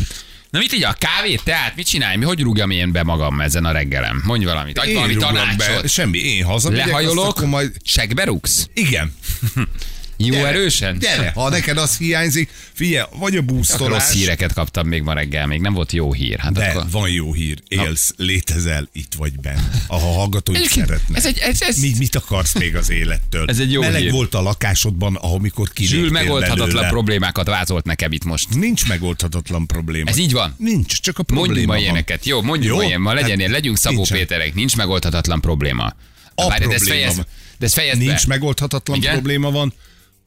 Na 0.50 0.58
mit 0.58 0.72
így 0.72 0.84
a 0.84 0.92
kávét, 0.98 1.42
teát, 1.44 1.76
mit 1.76 1.86
csinálj? 1.86 2.16
Mi 2.16 2.24
hogy 2.24 2.40
rúgjam 2.40 2.70
én 2.70 2.92
be 2.92 3.02
magam 3.02 3.40
ezen 3.40 3.64
a 3.64 3.72
reggelem? 3.72 4.22
Mondj 4.24 4.44
valamit, 4.44 4.78
adj 4.78 4.88
Én 4.88 4.94
valami 4.94 5.14
tanácsot. 5.14 5.88
Semmi, 5.88 6.18
én 6.18 6.44
hazamegyek, 6.44 6.86
Lehajolok, 6.86 7.46
majd... 7.46 7.72
segbe 7.84 8.24
rúgsz? 8.24 8.68
Igen. 8.74 9.14
Jó 10.20 10.34
Gyere, 10.34 10.48
erősen? 10.48 10.98
Gyere, 10.98 11.30
ha 11.34 11.48
neked 11.48 11.76
az 11.78 11.96
hiányzik, 11.98 12.50
figyelj, 12.72 13.06
vagy 13.18 13.36
a 13.36 13.42
búztolás, 13.42 13.92
rossz 13.92 14.12
híreket 14.12 14.52
kaptam 14.52 14.86
még 14.86 15.02
ma 15.02 15.12
reggel, 15.12 15.46
még 15.46 15.60
nem 15.60 15.72
volt 15.74 15.92
jó 15.92 16.12
hír. 16.12 16.38
Hát 16.38 16.52
de 16.52 16.64
akkor... 16.64 16.90
van 16.90 17.10
jó 17.10 17.32
hír, 17.32 17.58
élsz, 17.68 18.12
létezel, 18.16 18.88
itt 18.92 19.14
vagy 19.16 19.40
benne. 19.40 19.70
A 19.86 19.96
Egyébként 20.44 20.70
szeretnek. 20.86 21.16
Ez 21.16 21.26
egy, 21.26 21.38
ez, 21.38 21.62
ez, 21.62 21.76
Mi, 21.80 21.92
mit 21.98 22.16
akarsz 22.16 22.54
még 22.54 22.76
az 22.76 22.90
élettől? 22.90 23.48
Ez 23.48 23.58
egy 23.58 23.72
jó 23.72 23.80
Meleg 23.80 24.00
hír. 24.00 24.10
volt 24.10 24.34
a 24.34 24.42
lakásodban, 24.42 25.14
amikor 25.14 25.68
kiléptél 25.72 26.00
Zsül 26.00 26.10
megoldhatatlan 26.10 26.68
belőle. 26.68 26.88
problémákat 26.88 27.46
vázolt 27.46 27.84
nekem 27.84 28.12
itt 28.12 28.24
most. 28.24 28.54
Nincs 28.54 28.88
megoldhatatlan 28.88 29.66
probléma. 29.66 30.10
Ez 30.10 30.16
így 30.18 30.32
van? 30.32 30.54
Nincs, 30.58 31.00
csak 31.00 31.18
a 31.18 31.22
probléma 31.22 31.46
Mondjunk 31.46 31.66
ma 31.68 31.72
van. 31.74 31.82
ilyeneket. 31.82 32.26
Jó, 32.26 32.42
mondjunk 32.42 32.74
Jó? 32.74 32.82
ma 32.82 32.88
ilyen, 32.88 33.00
ma 33.00 33.12
legyen, 33.12 33.40
Hát, 33.40 33.48
legyünk 33.48 33.76
Szabó 33.76 33.94
nincsen. 33.96 34.18
Péterek, 34.18 34.54
nincs 34.54 34.76
megoldhatatlan 34.76 35.40
probléma. 35.40 35.94
A 36.34 36.48
Várj, 36.48 36.58
de 36.60 36.68
probléma 36.68 36.84
fejezd, 36.94 37.16
van. 37.16 37.26
de 37.58 37.64
ezt 37.66 37.74
fejezd 37.74 37.98
Nincs 37.98 38.26
be. 38.26 38.34
megoldhatatlan 38.34 38.96
Igen? 38.96 39.12
probléma 39.12 39.50
van. 39.50 39.72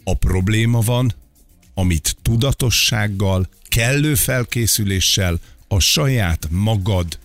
A 0.03 0.13
probléma 0.13 0.79
van, 0.79 1.13
amit 1.73 2.15
tudatossággal, 2.21 3.49
kellő 3.69 4.15
felkészüléssel 4.15 5.39
a 5.67 5.79
saját 5.79 6.47
magad 6.49 7.19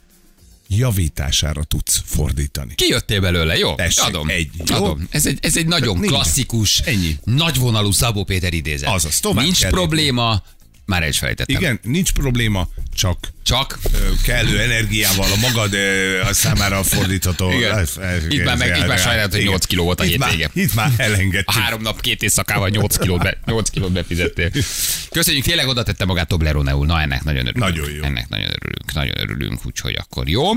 javítására 0.69 1.65
tudsz 1.65 2.03
fordítani. 2.05 2.75
Kijöttél 2.75 3.21
belőle, 3.21 3.57
jó? 3.57 3.75
Tessék, 3.75 4.05
adom. 4.05 4.29
egy, 4.29 4.51
jó? 4.65 4.77
adom. 4.77 5.07
Ez 5.11 5.27
egy, 5.27 5.39
ez 5.43 5.57
egy 5.57 5.67
nagyon 5.67 5.99
Nincs. 5.99 6.13
klasszikus, 6.13 6.79
Ennyi. 6.79 7.17
nagyvonalú 7.25 7.91
Szabó 7.91 8.25
Péter 8.25 8.55
idézet. 8.55 8.89
Azaz, 8.89 9.21
tovább 9.21 9.45
Nincs 9.45 9.61
kell 9.61 9.71
probléma, 9.71 10.43
már 10.87 11.03
el 11.03 11.09
is 11.09 11.19
felejtettem. 11.19 11.57
Igen, 11.61 11.81
nincs 11.83 12.13
probléma, 12.13 12.69
csak 12.95 13.19
Csak 13.43 13.79
kellő 14.25 14.61
energiával 14.61 15.29
a 15.33 15.37
magad 15.41 15.75
a 16.29 16.33
számára 16.33 16.83
fordítható. 16.83 17.51
Igen. 17.53 17.79
Ez- 17.79 17.97
ez- 17.97 18.25
Itt 18.29 18.45
már 18.45 18.57
meg- 18.57 18.77
itt 18.77 18.87
már 18.87 18.99
sajnálat, 18.99 19.31
hogy 19.31 19.41
igen. 19.41 19.51
8 19.53 19.65
kiló 19.67 19.85
volt 19.85 20.01
a 20.01 20.05
Itt 20.05 20.19
már- 20.19 20.31
hétvége. 20.31 20.51
Itt 20.67 20.75
már 20.75 20.93
elengedtük. 20.97 21.49
a 21.49 21.53
három 21.61 21.83
nap, 21.83 22.01
két 22.01 22.23
éjszakával 22.23 22.69
8 22.69 22.97
kilót, 22.99 23.23
be, 23.23 23.39
8 23.47 23.71
kilót 23.71 23.93
befizettél. 23.93 24.51
Köszönjük, 25.11 25.45
tényleg 25.45 25.67
oda 25.69 25.83
tette 25.83 26.05
magát 26.05 26.29
Tobleroneul. 26.29 26.87
Na, 26.87 27.01
ennek 27.01 27.25
nagyon 27.25 27.47
örülünk. 27.47 27.65
Nagyon 27.65 27.91
jó. 27.91 28.03
Ennek 28.03 28.29
nagyon 28.29 28.47
örülünk, 28.49 28.93
nagyon 28.93 29.19
örülünk, 29.21 29.67
úgyhogy 29.67 29.95
akkor 29.95 30.29
jó. 30.29 30.51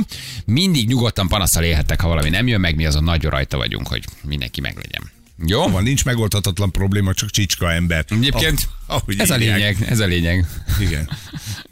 Mindig 0.46 0.88
nyugodtan 0.88 1.28
panaszsal 1.28 1.64
élhettek, 1.64 2.02
ha 2.02 2.08
valami 2.08 2.30
nem 2.30 2.48
jön 2.48 2.60
meg, 2.60 2.76
mi 2.76 2.86
azon 2.86 3.04
nagyon 3.04 3.32
rajta 3.32 3.58
vagyunk, 3.58 3.88
hogy 3.88 4.04
mindenki 4.24 4.62
meglegyen. 4.62 5.12
Jó? 5.46 5.68
Van, 5.68 5.84
nincs 5.84 6.06
megoldhatatlan 6.06 6.72
probléma, 6.72 7.14
csak 7.14 7.30
csicska 7.30 7.72
ember. 7.72 8.06
Egyébként 8.10 8.60
Ah, 8.64 8.78
ahogy 8.90 9.16
ez 9.20 9.30
a 9.30 9.38
írják. 9.40 9.58
lényeg, 9.58 9.78
ez 9.90 10.00
a 10.00 10.06
lényeg. 10.06 10.46
Igen. 10.80 11.10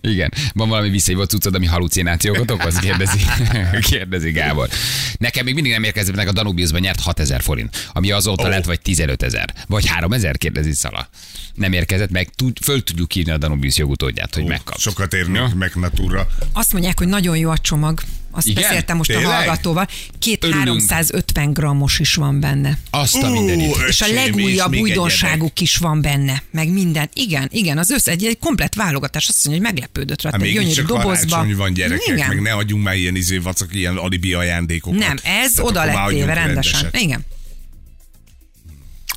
Igen. 0.02 0.34
Van 0.54 0.70
valami 0.70 0.90
visszahívott 0.90 1.30
cuccod, 1.30 1.56
ami 1.56 1.66
halucinációkat 1.66 2.52
okoz? 2.52 2.76
Kérdezi, 2.76 3.18
kérdezi 3.90 4.32
Gábor. 4.32 4.70
Nekem 5.18 5.46
még 5.46 5.54
mindig 5.54 5.72
nem 5.72 5.84
érkezett 5.84 6.16
meg 6.16 6.28
a 6.28 6.32
Danubiusban 6.32 6.82
nyert 6.82 7.00
6000 7.00 7.42
forint, 7.42 7.90
ami 7.94 8.12
azóta 8.12 8.46
Ó. 8.46 8.50
lett 8.50 8.66
vagy 8.66 8.82
15 8.82 9.24
ezer, 9.24 9.54
vagy 9.68 9.86
3000, 9.88 10.38
kérdezi 10.38 10.74
Szala. 10.74 11.10
Nem 11.54 11.74
érkezett 11.74 12.10
meg, 12.12 12.30
tud, 12.36 12.58
föl 12.64 12.84
tudjuk 12.84 13.16
írni 13.16 13.32
a 13.32 13.38
Danubius 13.38 13.78
jogutódját, 13.78 14.36
hogy 14.36 14.46
megkap. 14.46 14.80
Sokat 14.80 15.14
érnék 15.14 15.54
meg 15.54 15.72
natúra. 15.76 16.28
Azt 16.54 16.74
mondják, 16.74 16.98
hogy 16.98 17.08
nagyon 17.08 17.38
jó 17.38 17.50
a 17.50 17.58
csomag. 17.58 18.02
Azt 18.32 18.48
Igen? 18.48 18.64
beszéltem 18.64 18.98
most 18.98 19.10
Tényleg? 19.10 19.28
a 19.28 19.34
hallgatóval. 19.34 19.88
Két 20.20 20.44
Örülünk. 20.44 20.66
350 20.66 21.54
grammos 21.54 22.00
is 22.00 22.16
van 22.16 22.40
benne. 22.40 22.78
Azt 22.90 23.24
a 23.24 23.30
mindenit. 23.30 23.76
És 23.88 24.02
a 24.02 24.08
legújabb 24.14 24.76
újdonságuk 24.76 25.60
is 25.60 25.78
van 25.78 26.02
benne, 26.02 26.44
meg 26.52 26.70
minden. 26.70 27.07
Igen, 27.14 27.48
igen, 27.52 27.78
az 27.78 27.90
össze 27.90 28.12
egy, 28.12 28.26
egy 28.26 28.40
komplet 28.40 28.76
válogatás. 28.76 29.28
Azt 29.28 29.46
mondja, 29.46 29.64
hogy 29.64 29.74
meglepődött 29.74 30.22
rajta. 30.22 30.38
Hát 30.38 30.48
gyönyörű 30.48 30.72
csak 30.74 30.86
dobozba. 30.86 31.46
van 31.56 31.74
gyerekek, 31.74 32.16
igen. 32.16 32.28
meg 32.28 32.42
ne 32.42 32.52
adjunk 32.52 32.84
már 32.84 32.96
ilyen 32.96 33.16
izé 33.16 33.38
vacak, 33.38 33.76
ilyen 33.76 33.98
alibi 33.98 34.34
ajándékokat. 34.34 35.00
Nem, 35.00 35.18
ez 35.24 35.52
Tehát 35.52 35.70
oda 35.70 35.86
lett 35.86 36.08
téve 36.08 36.34
rendesen. 36.34 36.82
rendeset. 36.82 37.02
Igen. 37.02 37.26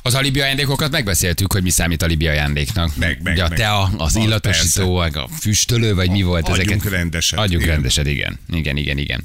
Az 0.03 0.13
alibi 0.15 0.39
ajándékokat 0.41 0.91
megbeszéltük, 0.91 1.53
hogy 1.53 1.63
mi 1.63 1.69
számít 1.69 2.03
alibi 2.03 2.27
ajándéknak. 2.27 2.95
Meg, 2.95 3.19
meg, 3.23 3.33
Ugye 3.33 3.43
a 3.43 3.47
meg. 3.49 3.57
tea, 3.57 3.79
az 3.81 3.91
Az 3.97 4.15
illatosító, 4.15 4.97
meg 4.97 5.17
a 5.17 5.27
füstölő, 5.39 5.95
vagy 5.95 6.09
mi 6.09 6.21
volt 6.21 6.49
Adjunk 6.49 6.69
ezeket? 6.71 6.91
rendeset, 6.91 7.39
Adjunk 7.39 7.63
igen. 7.63 7.73
rendeset, 7.73 8.07
igen. 8.07 8.39
Igen, 8.49 8.77
igen, 8.77 8.97
igen. 8.97 9.23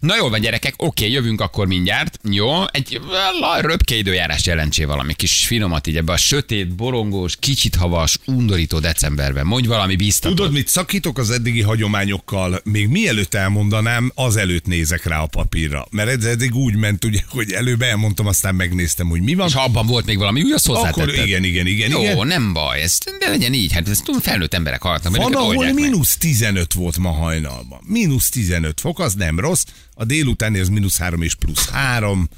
Na 0.00 0.16
jól 0.16 0.30
van, 0.30 0.40
gyerekek, 0.40 0.74
oké, 0.76 1.10
jövünk 1.10 1.40
akkor 1.40 1.66
mindjárt. 1.66 2.18
Jó, 2.30 2.50
egy 2.70 3.00
la- 3.40 3.60
röpke 3.60 3.94
időjárás 3.94 4.46
jelentsé 4.46 4.84
valami 4.84 5.14
kis 5.14 5.46
finomat 5.46 5.86
így 5.86 5.96
ebbe 5.96 6.12
a 6.12 6.16
sötét, 6.16 6.74
borongós, 6.74 7.36
kicsit 7.40 7.74
havas, 7.74 8.18
undorító 8.24 8.78
decemberben. 8.78 9.46
Mondj 9.46 9.68
valami 9.68 9.96
biztatót. 9.96 10.36
Tudod, 10.36 10.52
mit 10.52 10.68
szakítok 10.68 11.18
az 11.18 11.30
eddigi 11.30 11.62
hagyományokkal? 11.62 12.60
Még 12.64 12.88
mielőtt 12.88 13.34
elmondanám, 13.34 14.12
azelőtt 14.14 14.66
nézek 14.66 15.04
rá 15.04 15.20
a 15.20 15.26
papírra. 15.26 15.86
Mert 15.90 16.08
ez 16.08 16.24
eddig 16.24 16.54
úgy 16.54 16.74
ment, 16.76 17.04
ugye, 17.04 17.20
hogy 17.28 17.52
előbb 17.52 17.82
elmondtam, 17.82 18.26
aztán 18.26 18.54
megnéztem, 18.54 19.08
hogy 19.08 19.20
mi 19.20 19.34
van. 19.34 19.46
És 19.46 19.54
ha 19.54 19.62
abban 19.62 19.86
volt 19.86 20.06
még 20.06 20.17
valami 20.18 20.42
új, 20.42 20.52
azt 20.52 20.66
hozzátetted. 20.66 21.08
Akkor 21.08 21.26
igen, 21.26 21.44
igen, 21.44 21.66
igen, 21.66 21.90
Jó, 21.90 22.00
igen. 22.02 22.26
nem 22.26 22.52
baj, 22.52 22.82
ez, 22.82 22.98
de 23.18 23.28
legyen 23.28 23.54
így, 23.54 23.72
hát 23.72 23.88
ezt 23.88 24.10
felnőtt 24.20 24.54
emberek 24.54 24.82
hallgatnak, 24.82 25.14
hogy 25.16 25.32
Van, 25.32 25.42
ahol 25.42 25.72
mínusz 25.72 26.16
15 26.16 26.72
volt 26.72 26.98
ma 26.98 27.10
hajnalban. 27.10 27.80
Mínusz 27.84 28.28
15 28.28 28.80
fok, 28.80 28.98
az 28.98 29.14
nem 29.14 29.40
rossz. 29.40 29.64
A 29.94 30.04
délutáni 30.04 30.58
az 30.58 30.68
mínusz 30.68 30.98
3 30.98 31.22
és 31.22 31.34
plusz 31.34 31.68
3. 31.68 32.28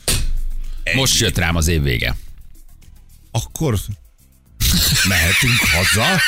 Most 0.95 1.21
jött 1.21 1.39
rám 1.39 1.57
az 1.57 1.67
év 1.69 1.83
vége. 1.83 2.17
Akkor 3.31 3.79
mehetünk 5.09 5.57
haza. 5.73 6.21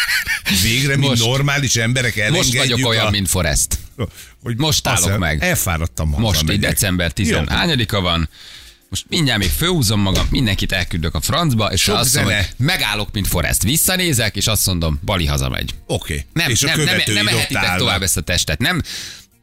Végre, 0.63 0.97
mint 0.97 1.09
Most- 1.09 1.23
normális 1.25 1.77
emberek 1.77 2.17
elengedjük 2.17 2.55
Most 2.55 2.69
vagyok 2.71 2.89
olyan, 2.89 3.07
a... 3.07 3.11
mint 3.11 3.29
Forrest. 3.29 3.79
hogy 4.43 4.57
most 4.57 4.87
állok 4.87 5.19
meg. 5.19 5.43
Elfáradtam 5.43 6.11
haza. 6.13 6.21
Most 6.23 6.51
így 6.51 6.59
december 6.59 7.13
10 7.13 7.29
Jó. 7.29 7.41
hányadika 7.47 8.01
van, 8.01 8.29
most 8.93 9.07
mindjárt 9.09 9.39
még 9.39 9.51
főhúzom 9.51 10.01
magam, 10.01 10.27
mindenkit 10.31 10.73
elküldök 10.73 11.15
a 11.15 11.21
francba, 11.21 11.73
és 11.73 11.83
Sok 11.83 11.97
azt 11.97 12.15
mondom, 12.15 12.35
hogy 12.35 12.47
megállok, 12.57 13.13
mint 13.13 13.27
Forrest. 13.27 13.63
Visszanézek, 13.63 14.37
és 14.37 14.47
azt 14.47 14.67
mondom, 14.67 15.01
Bali 15.05 15.27
hazamegy. 15.27 15.75
Oké. 15.87 16.27
Nem, 16.33 16.51
és 16.51 16.63
a 16.63 16.67
nem, 16.67 16.85
nem, 16.85 17.01
nem 17.07 17.29
ehetitek 17.29 17.77
tovább 17.77 18.03
ezt 18.03 18.17
a 18.17 18.21
testet. 18.21 18.59
Nem, 18.59 18.83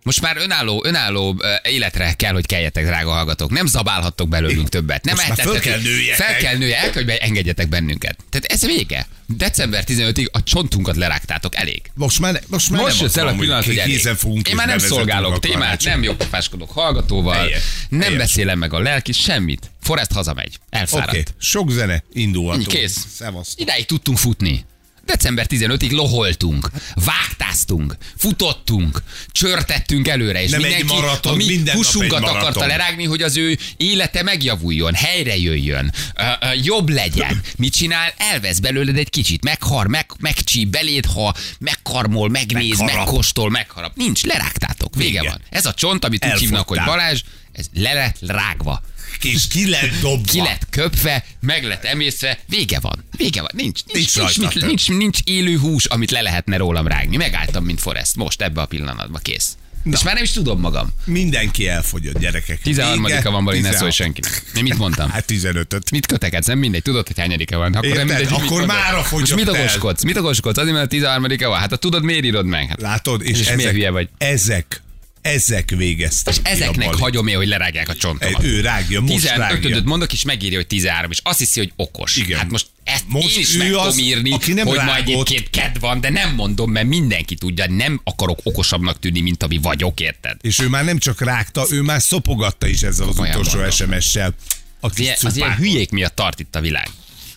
most 0.04 0.22
már 0.22 0.38
önálló, 0.38 0.84
önálló 0.86 1.44
életre 1.64 2.14
kell, 2.14 2.34
hogy 2.34 2.46
keljetek, 2.46 2.86
drága 2.86 3.12
hallgatók. 3.12 3.52
Nem 3.52 3.66
zabálhattok 3.66 4.30
belőlünk 4.30 4.70
többet. 4.70 5.04
Nem 5.04 5.16
Most 5.16 5.42
föl 5.42 5.60
kell 5.60 5.80
nőjetek. 5.80 6.26
Fel 6.26 6.38
kell 6.38 6.58
nője, 6.58 6.78
el 6.78 6.90
kell, 6.90 7.04
hogy 7.04 7.18
engedjetek 7.22 7.70
bennünket. 7.70 8.18
Tehát 8.30 8.46
ez 8.46 8.66
vége. 8.66 9.08
December 9.26 9.84
15-ig 9.88 10.32
a 10.32 10.44
csontunkat 10.44 10.96
lerágtátok, 10.96 11.56
elég. 11.56 11.82
Most 11.94 12.20
már, 12.20 12.42
most 12.48 12.70
már 12.70 12.82
Most 12.82 13.16
nem 13.16 13.28
el 13.28 13.34
a 13.34 13.38
pillanat, 13.38 13.66
hogy 13.66 13.78
elég. 13.78 14.00
fogunk 14.00 14.48
Én 14.48 14.56
már 14.56 14.68
nem 14.68 14.78
szolgálok 14.78 15.40
témát, 15.40 15.84
nem 15.84 16.04
jobbafáskodok 16.04 16.72
hallgatóval, 16.72 17.36
Helyes. 17.36 17.64
nem 17.90 18.02
Helyes. 18.02 18.18
beszélem 18.18 18.60
meg 18.60 18.74
a 18.74 18.80
lelki, 18.80 19.12
semmit. 19.12 19.72
Forrest 19.82 20.12
hazamegy, 20.12 20.60
elfáradt. 20.70 21.10
Oké, 21.10 21.24
sok 21.40 21.72
zene, 21.72 22.04
indulhatunk. 22.14 22.68
Kész. 22.68 23.06
Szevasztok. 23.16 23.60
Idáig 23.60 23.86
tudtunk 23.86 24.18
futni. 24.18 24.66
December 25.10 25.46
15-ig 25.50 25.92
loholtunk, 25.92 26.70
vágtáztunk, 27.06 27.98
futottunk, 28.18 29.04
csörtettünk 29.32 30.08
előre, 30.08 30.44
és 30.44 30.50
Nem 30.50 30.64
egy 30.64 30.70
mindenki 30.70 30.94
maraton, 30.94 31.34
a 31.34 31.36
mi 31.36 31.46
minden 31.46 31.76
húsunkat 31.76 32.22
egy 32.22 32.30
akarta 32.30 32.66
lerágni, 32.66 33.06
hogy 33.06 33.22
az 33.22 33.38
ő 33.38 33.58
élete 33.78 34.24
megjavuljon, 34.24 34.94
helyre 34.94 35.38
jöjjön, 35.38 35.94
ö, 36.16 36.22
ö, 36.42 36.54
jobb 36.64 36.90
legyen. 36.90 37.42
Mit 37.58 37.74
csinál? 37.74 38.14
Elvesz 38.18 38.60
belőled 38.60 38.98
egy 38.98 39.10
kicsit, 39.10 39.44
meghar, 39.44 39.88
meg, 39.88 40.12
megcsíp 40.20 40.68
beléd, 40.68 41.06
ha 41.06 41.34
megkarmol, 41.60 42.30
megnéz, 42.30 42.78
Megharap. 42.78 42.96
megkóstol, 43.06 43.50
megharap. 43.50 43.96
Nincs, 43.96 44.24
lerágtátok, 44.24 44.96
vége 44.96 45.20
Vége. 45.20 45.30
van. 45.30 45.42
Ez 45.50 45.66
a 45.66 45.74
csont, 45.74 46.06
amit 46.06 46.26
úgy 46.26 46.40
hívnak, 46.40 46.68
hogy 46.68 46.78
Elfogtál. 46.78 47.06
Balázs, 47.06 47.22
ez 47.52 47.66
le 47.74 47.94
lett 47.94 48.18
rágva. 48.20 48.82
És 49.24 49.48
ki 49.48 49.70
lett 49.70 50.00
dobva. 50.02 50.32
Ki 50.32 50.38
lett 50.40 50.68
köpve, 50.70 51.26
meg 51.40 51.64
lett 51.64 51.84
emészve, 51.84 52.40
vége 52.48 52.80
van. 52.80 53.04
Vége 53.18 53.42
van. 53.42 53.52
Nincs, 53.54 53.80
nincs, 53.86 54.16
Nincs 54.16 54.38
nincs, 54.38 54.54
rajta 54.54 54.66
nincs, 54.66 54.90
nincs, 54.90 55.20
élő 55.24 55.58
hús, 55.58 55.86
amit 55.86 56.12
le 56.12 56.22
lehetne 56.22 56.58
rólam 56.58 56.88
rágni. 56.88 57.18
Megálltam, 57.18 57.64
mint 57.64 57.82
Forrest. 57.82 58.16
Most 58.16 58.42
ebbe 58.42 58.62
a 58.62 58.66
pillanatban 58.66 59.22
kész. 59.24 59.58
Na. 59.84 59.92
És 59.98 60.04
már 60.04 60.14
nem 60.14 60.24
is 60.24 60.32
tudom 60.32 60.60
magam. 60.60 60.90
Mindenki 61.06 61.68
elfogyott, 61.68 62.20
gyerekek. 62.20 62.62
13 62.62 63.04
Vége, 63.04 63.30
van, 63.30 63.44
Bali, 63.44 63.60
ne 63.60 63.70
16. 63.70 63.80
szólj 63.80 63.92
senkinek. 63.92 64.44
Én 64.56 64.64
mit 64.64 64.78
mondtam? 64.78 65.10
Hát 65.10 65.26
15-öt. 65.28 65.92
Mit 65.92 66.06
kötekedsz? 66.06 66.46
Nem 66.48 66.58
mindegy, 66.58 66.82
tudod, 66.82 67.08
hogy 67.08 67.20
hányadika 67.20 67.58
van. 67.58 67.74
Akkor 67.74 67.86
Érted? 67.86 68.06
nem 68.06 68.16
mindegy, 68.18 68.38
mit 68.38 68.46
Akkor 68.46 68.66
mára 68.66 68.96
Most 68.96 69.08
fogyott 69.08 69.36
mit 69.36 69.48
okoskodsz? 69.50 70.04
Mit 70.04 70.18
okoskodsz? 70.18 70.58
Azért, 70.58 70.74
mert 70.74 70.86
a 70.86 70.90
13 70.90 71.50
van. 71.50 71.60
Hát 71.60 71.70
ha 71.70 71.76
tudod, 71.76 72.04
miért 72.04 72.24
írod 72.24 72.46
meg? 72.46 72.68
Hát, 72.68 72.82
Látod? 72.82 73.22
És, 73.24 73.30
És 73.40 73.46
miért 73.46 73.60
ezek, 73.60 73.72
hülye 73.72 73.90
vagy? 73.90 74.10
ezek, 74.18 74.82
ezek 75.22 75.70
végeztek. 75.70 76.34
a 76.44 76.50
ezeknek 76.50 76.94
hagyom 76.94 77.28
én, 77.28 77.36
hogy 77.36 77.48
lerágják 77.48 77.90
a 77.90 77.96
csontomat. 77.96 78.44
Ő 78.44 78.62
rágja, 78.62 79.02
most 79.02 79.14
15 79.14 79.38
rágja. 79.38 79.82
mondok, 79.86 80.14
és 80.14 80.24
megírja, 80.24 80.58
hogy 80.58 80.68
13, 80.68 81.12
és 81.12 81.20
azt 81.24 81.40
hiszi, 81.40 81.60
hogy 81.60 81.72
okos. 81.76 82.16
Igen. 82.16 82.38
Hát 82.38 82.50
most 82.50 82.68
ezt 82.84 83.04
Most 83.08 83.36
én 83.36 83.42
is 83.42 83.56
ő 83.56 83.58
meg 83.58 83.74
az, 83.74 84.00
írni, 84.00 84.32
aki 84.32 84.54
nem 84.54 84.68
hogy 84.68 84.78
rágott. 84.78 84.98
egyébként 84.98 85.50
ked 85.50 85.80
van, 85.80 86.02
de 86.02 86.10
nem 86.10 86.36
mondom, 86.36 86.72
mert 86.72 86.88
mindenki 86.88 87.36
tudja, 87.36 87.66
nem 87.70 88.02
akarok 88.04 88.40
okosabbnak 88.44 89.00
tűnni, 89.00 89.20
mint 89.22 89.44
ami 89.44 89.58
vagyok, 89.58 90.00
érted? 90.00 90.38
És 90.42 90.60
ő 90.60 90.68
már 90.68 90.84
nem 90.84 90.98
csak 90.98 91.22
rágta, 91.22 91.66
ő 91.70 91.82
már 91.82 92.02
szopogatta 92.02 92.68
is 92.68 92.82
ezzel 92.82 93.08
az 93.08 93.16
Komolyan 93.16 93.40
utolsó. 93.40 93.70
SMS-sel. 93.72 94.36
Az 94.80 95.00
ilyen, 95.00 95.16
az 95.22 95.36
ilyen 95.36 95.56
hülyék 95.56 95.90
miatt 95.92 96.16
tart 96.16 96.40
itt 96.40 96.56
a 96.56 96.62
világ. 96.62 96.90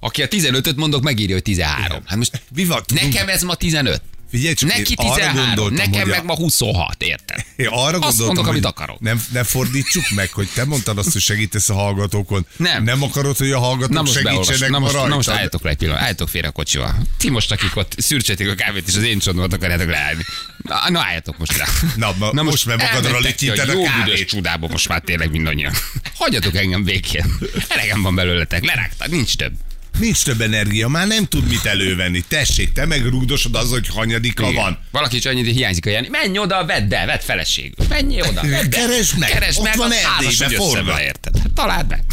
Aki 0.00 0.22
a 0.22 0.28
15-öt 0.28 0.76
mondok, 0.76 1.02
megírja, 1.02 1.34
hogy 1.34 1.42
13. 1.42 2.02
Hát 2.06 2.16
most 2.16 2.42
Mi 2.54 2.64
van? 2.64 2.82
Nekem 2.94 3.28
ez 3.28 3.42
ma 3.42 3.54
15. 3.54 4.02
Figyelj 4.30 4.54
csak, 4.54 4.68
Neki 4.68 4.94
én 4.98 5.06
arra 5.08 5.14
13, 5.14 5.44
gondoltam, 5.46 5.74
nekem 5.74 5.92
hogy 6.00 6.10
a- 6.10 6.14
meg 6.14 6.24
ma 6.24 6.34
26, 6.34 7.02
érted? 7.02 7.44
Én 7.56 7.66
arra 7.66 7.84
Azt 7.84 7.90
gondoltam, 8.00 8.26
mondok, 8.26 8.46
amit 8.46 8.64
akarok. 8.64 9.00
Nem, 9.00 9.24
ne 9.32 9.42
fordítsuk 9.44 10.10
meg, 10.14 10.30
hogy 10.32 10.48
te 10.54 10.64
mondtad 10.64 10.98
azt, 10.98 11.12
hogy 11.12 11.20
segítesz 11.22 11.68
a 11.68 11.74
hallgatókon. 11.74 12.46
Nem. 12.56 12.84
Nem 12.84 13.02
akarod, 13.02 13.36
hogy 13.36 13.50
a 13.50 13.58
hallgatók 13.58 13.94
Na 13.94 14.00
most 14.00 14.12
segítsenek 14.12 14.70
na 14.70 14.78
most, 14.78 14.94
na 14.94 15.14
most 15.14 15.28
álljatok 15.28 15.62
le 15.62 15.70
egy 15.70 15.76
pillanat, 15.76 16.00
álljatok 16.02 16.28
félre 16.28 16.48
a 16.48 16.50
kocsival. 16.50 16.94
Ti 17.18 17.30
most, 17.30 17.52
akik 17.52 17.76
ott 17.76 17.94
szürcsétik 17.98 18.48
a 18.50 18.54
kávét, 18.54 18.88
és 18.88 18.94
az 18.96 19.02
én 19.02 19.18
csontomat 19.18 19.52
akarjátok 19.52 19.88
leállni. 19.88 20.22
Na, 20.62 20.90
na 20.90 21.00
álljatok 21.00 21.38
most 21.38 21.56
rá. 21.56 21.66
Na, 21.96 22.14
ma- 22.18 22.42
most 22.42 22.66
meg 22.66 22.78
magadra 22.82 23.18
lityíted 23.18 23.68
a 23.68 23.72
jó 23.72 23.82
kávét. 23.82 24.28
csudába 24.28 24.68
most 24.68 24.88
már 24.88 25.00
tényleg 25.00 25.30
mindannyian. 25.30 25.72
Hagyjatok 26.14 26.54
engem 26.56 26.84
békén. 26.84 27.38
Elegem 27.68 28.02
van 28.02 28.14
belőletek, 28.14 28.64
lerágtad, 28.64 29.10
nincs 29.10 29.36
több. 29.36 29.52
Nincs 29.98 30.24
több 30.24 30.40
energia, 30.40 30.88
már 30.88 31.06
nem 31.06 31.24
tud 31.24 31.48
mit 31.48 31.64
elővenni. 31.64 32.24
Tessék, 32.28 32.72
te 32.72 32.86
meg 32.86 33.06
rúgdosod 33.06 33.54
az, 33.54 33.70
hogy 33.70 33.88
hanyadika 33.88 34.42
Igen. 34.42 34.54
van. 34.62 34.78
Valaki 34.90 35.18
csak 35.18 35.32
annyit 35.32 35.54
hiányzik 35.54 35.86
a 35.86 35.90
Jani. 35.90 36.08
Menj 36.08 36.38
oda, 36.38 36.64
vedd 36.66 36.94
el, 36.94 37.06
vedd 37.06 37.20
feleségül. 37.20 37.86
Menj 37.88 38.22
oda, 38.22 38.40
vedd. 38.42 38.70
Keresd 38.70 39.18
meg, 39.18 39.28
Keresd 39.30 39.58
ott 39.58 39.64
meg, 39.64 39.76
van 39.76 39.90
az 39.90 39.96
házas, 39.96 40.40
Erdélybe 40.40 40.64
forgat. 40.64 41.00
érted? 41.00 41.38
Hát 41.38 41.52
találd 41.52 41.88
meg. 41.88 42.04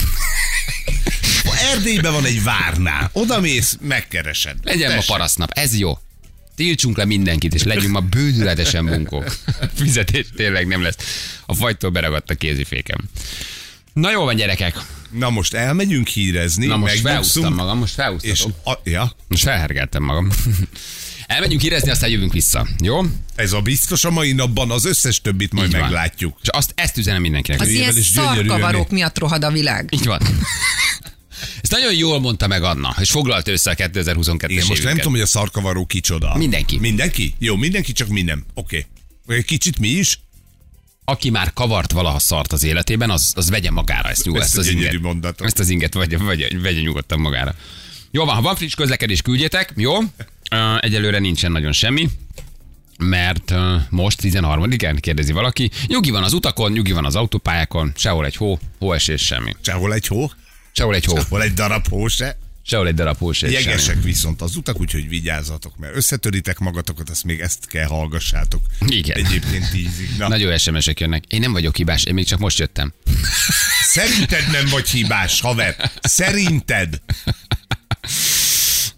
Erdélyben 1.71 2.11
van 2.11 2.25
egy 2.25 2.43
várná. 2.43 3.09
Oda 3.13 3.39
mész, 3.39 3.77
megkeresed. 3.81 4.55
Legyen 4.63 4.89
ma 4.89 4.95
Tessék. 4.95 5.09
parasznap, 5.11 5.51
ez 5.51 5.77
jó. 5.77 5.97
Tiltsunk 6.55 6.97
le 6.97 7.05
mindenkit, 7.05 7.53
és 7.53 7.63
legyünk 7.63 7.91
ma 7.91 7.99
bődületesen 7.99 8.83
munkók. 8.83 9.35
Fizetés 9.77 10.25
tényleg 10.35 10.67
nem 10.67 10.81
lesz. 10.81 10.95
A 11.45 11.53
fagytól 11.55 11.89
beragadt 11.89 12.29
a 12.29 12.35
kézifékem. 12.35 12.97
Na 13.93 14.11
jó 14.11 14.23
van, 14.23 14.35
gyerekek. 14.35 14.75
Na 15.17 15.29
most 15.29 15.53
elmegyünk 15.53 16.07
hírezni, 16.07 16.65
Na 16.65 16.77
most 16.77 16.99
felhúztam 16.99 17.53
magam, 17.53 17.77
most 17.77 17.89
és 17.89 17.95
felhúztatom. 17.95 18.53
a, 18.63 18.73
ja, 18.83 19.15
Most 19.27 19.43
felhergeltem 19.43 20.03
magam. 20.03 20.29
Elmegyünk 21.27 21.61
hírezni, 21.61 21.89
aztán 21.89 22.09
jövünk 22.09 22.33
vissza. 22.33 22.67
Jó? 22.83 23.01
ez 23.35 23.53
a 23.53 23.61
biztos 23.61 24.03
a 24.03 24.09
mai 24.09 24.31
napban, 24.31 24.71
az 24.71 24.85
összes 24.85 25.21
többit 25.21 25.53
majd 25.53 25.67
Így 25.67 25.73
van. 25.73 25.81
meglátjuk. 25.81 26.37
És 26.41 26.47
azt, 26.47 26.71
ezt 26.75 26.97
üzenem 26.97 27.21
mindenkinek. 27.21 27.61
Az 27.61 27.67
ilyen 27.67 27.91
szarkavarók 27.91 28.89
miatt 28.89 29.19
rohad 29.19 29.43
a 29.43 29.51
világ. 29.51 29.89
Így 29.91 30.05
van. 30.05 30.21
Ezt 31.61 31.71
nagyon 31.71 31.93
jól 31.93 32.19
mondta 32.19 32.47
meg 32.47 32.63
Anna, 32.63 32.95
és 32.99 33.09
foglalt 33.09 33.47
össze 33.47 33.71
a 33.71 33.75
2022-es 33.75 34.45
Igen, 34.47 34.65
most 34.67 34.67
nem 34.67 34.67
évünket. 34.69 34.95
tudom, 34.95 35.11
hogy 35.11 35.21
a 35.21 35.25
szarkavaró 35.25 35.85
kicsoda. 35.85 36.35
Mindenki. 36.37 36.79
Mindenki? 36.79 37.33
Jó, 37.39 37.55
mindenki, 37.55 37.91
csak 37.91 38.07
mi 38.07 38.21
nem. 38.21 38.45
Oké. 38.53 38.85
Okay. 39.25 39.37
Egy 39.37 39.45
kicsit 39.45 39.79
mi 39.79 39.87
is? 39.87 40.19
Aki 41.05 41.29
már 41.29 41.53
kavart 41.53 41.91
valaha 41.91 42.19
szart 42.19 42.51
az 42.51 42.63
életében, 42.63 43.09
az, 43.09 43.33
az 43.35 43.49
vegye 43.49 43.71
magára 43.71 44.09
ezt, 44.09 44.25
nyugodt, 44.25 44.43
Ezt 44.43 44.57
ezt 44.57 44.67
az 44.67 44.73
inget. 44.73 45.01
mondatot. 45.01 45.47
Ezt 45.47 45.59
az 45.59 45.69
inget 45.69 45.93
vegye, 45.93 46.17
vegye, 46.17 46.59
vegye 46.61 46.81
nyugodtan 46.81 47.19
magára. 47.19 47.55
Jó 48.11 48.25
van, 48.25 48.35
ha 48.35 48.41
van 48.41 48.55
friss 48.55 48.73
közlekedés, 48.73 49.21
küldjetek, 49.21 49.73
jó? 49.75 49.97
Egyelőre 50.79 51.19
nincsen 51.19 51.51
nagyon 51.51 51.71
semmi 51.71 52.09
mert 52.97 53.51
uh, 53.51 53.57
most 53.89 54.19
13-án 54.21 54.97
kérdezi 54.99 55.31
valaki, 55.31 55.71
nyugi 55.87 56.09
van 56.09 56.23
az 56.23 56.33
utakon, 56.33 56.71
nyugi 56.71 56.91
van 56.91 57.05
az 57.05 57.15
autópályákon, 57.15 57.91
sehol 57.95 58.25
egy 58.25 58.35
hó, 58.35 58.59
hóesés 58.79 59.25
semmi. 59.25 59.55
Sehol 59.61 59.93
egy 59.93 60.07
hó, 60.07 60.31
Sehol 60.71 60.95
egy 60.95 61.05
hó, 61.05 61.17
hol 61.29 61.41
egy 61.41 61.53
darab 61.53 61.87
hó 61.87 62.07
se. 62.07 62.37
Sehol 62.65 62.87
egy 62.87 62.93
darab 62.93 63.33
semmi. 63.33 63.53
Jegesek 63.53 64.03
viszont 64.03 64.41
az 64.41 64.55
utak, 64.55 64.79
úgyhogy 64.79 65.09
vigyázzatok, 65.09 65.77
mert 65.77 65.95
összetöritek 65.95 66.59
magatokat, 66.59 67.09
azt 67.09 67.23
még 67.23 67.39
ezt 67.39 67.67
kell 67.67 67.87
hallgassátok. 67.87 68.61
Igen. 68.87 69.25
Egyébként 69.25 69.69
tízig. 69.69 70.09
Na, 70.17 70.27
Nagyon 70.27 70.57
SMS-ek 70.57 70.99
jönnek. 70.99 71.23
Én 71.27 71.39
nem 71.39 71.51
vagyok 71.51 71.75
hibás, 71.75 72.03
én 72.03 72.13
még 72.13 72.25
csak 72.25 72.39
most 72.39 72.59
jöttem. 72.59 72.93
Szerinted 73.81 74.51
nem 74.51 74.65
vagy 74.69 74.89
hibás, 74.89 75.41
haver. 75.41 75.91
Szerinted. 76.01 77.01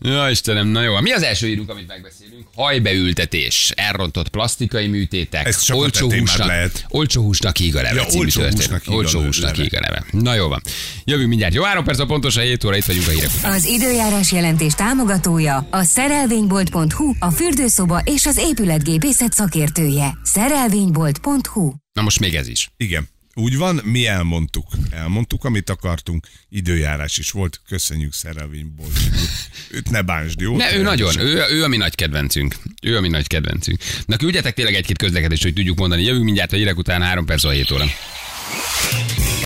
Ja, 0.06 0.30
Istenem, 0.30 0.68
na 0.68 0.82
jó. 0.82 1.00
Mi 1.00 1.12
az 1.12 1.24
első 1.24 1.48
írunk, 1.48 1.70
amit 1.70 1.88
megbeszélünk? 1.88 2.48
Hajbeültetés, 2.56 3.72
elrontott 3.76 4.30
plastikai 4.30 4.88
műtétek, 4.88 5.48
Ez 5.48 5.70
olcsó 5.72 6.12
húsnak, 6.12 6.48
lehet. 6.48 6.86
olcsó 6.90 7.22
húsnak 7.22 7.58
híg 7.58 7.76
a 7.76 7.82
leve. 7.82 7.96
Ja, 8.02 8.18
olcsó 8.20 8.42
húsnak 8.44 8.84
híg 8.84 8.92
a 8.92 8.96
olcsó 8.96 9.22
húsnak 9.22 9.56
híg 9.56 9.76
a 9.76 9.80
leve. 9.80 10.06
Na 10.12 10.34
jó 10.34 10.48
van. 10.48 10.62
Jövünk 11.04 11.30
mindjárt. 11.30 11.54
Jó, 11.54 11.64
három 11.64 11.84
perc 11.84 12.00
a 12.00 12.06
pontosan 12.06 12.44
7 12.44 12.64
óra, 12.64 12.78
itt 12.78 12.86
vagyunk 12.86 13.08
a 13.08 13.10
hírek. 13.10 13.30
Az 13.44 13.66
időjárás 13.66 14.32
jelentés 14.32 14.74
támogatója 14.74 15.68
a 15.72 15.84
szerelvénybolt.hu, 15.84 17.14
a 17.20 17.32
fürdőszoba 17.32 18.02
és 18.04 18.26
az 18.26 18.38
épületgépészet 18.38 19.34
szakértője. 19.34 20.18
Szerelvénybolt.hu 20.24 21.74
Na 21.94 22.02
most 22.02 22.20
még 22.20 22.36
ez 22.36 22.48
is. 22.48 22.70
Igen. 22.78 23.08
Úgy 23.38 23.58
van, 23.58 23.82
mi 23.84 24.08
elmondtuk. 24.08 24.68
Elmondtuk, 24.92 25.44
amit 25.44 25.70
akartunk. 25.70 26.28
Időjárás 26.50 27.18
is 27.18 27.32
volt. 27.32 27.62
Köszönjük 27.68 28.14
szerelvényból. 28.14 28.88
Őt 29.72 29.90
ne 29.90 30.02
bánsd, 30.02 30.40
jó? 30.40 30.56
Ne, 30.56 30.76
ő 30.76 30.82
nagyon, 30.82 31.20
ő, 31.20 31.44
ő 31.50 31.64
a 31.64 31.68
mi 31.68 31.78
nagy 31.78 31.96
kedvencünk. 31.96 32.56
Ő 32.82 32.98
a 32.98 33.02
mi 33.02 33.08
nagy 33.08 33.28
kedvencünk. 33.28 33.80
Na 34.06 34.18
küldjetek 34.18 34.54
tényleg 34.54 34.74
egy-két 34.74 34.98
közlekedést, 34.98 35.44
hogy 35.44 35.54
tudjuk 35.54 35.78
mondani. 35.78 36.04
Jövünk 36.04 36.24
mindjárt 36.24 36.54
a 36.54 36.56
hírek 36.56 36.78
után 36.78 37.02
3 37.02 37.26
perc 37.26 37.44
a 37.44 37.50
7 37.50 37.72
óra. 37.72 37.86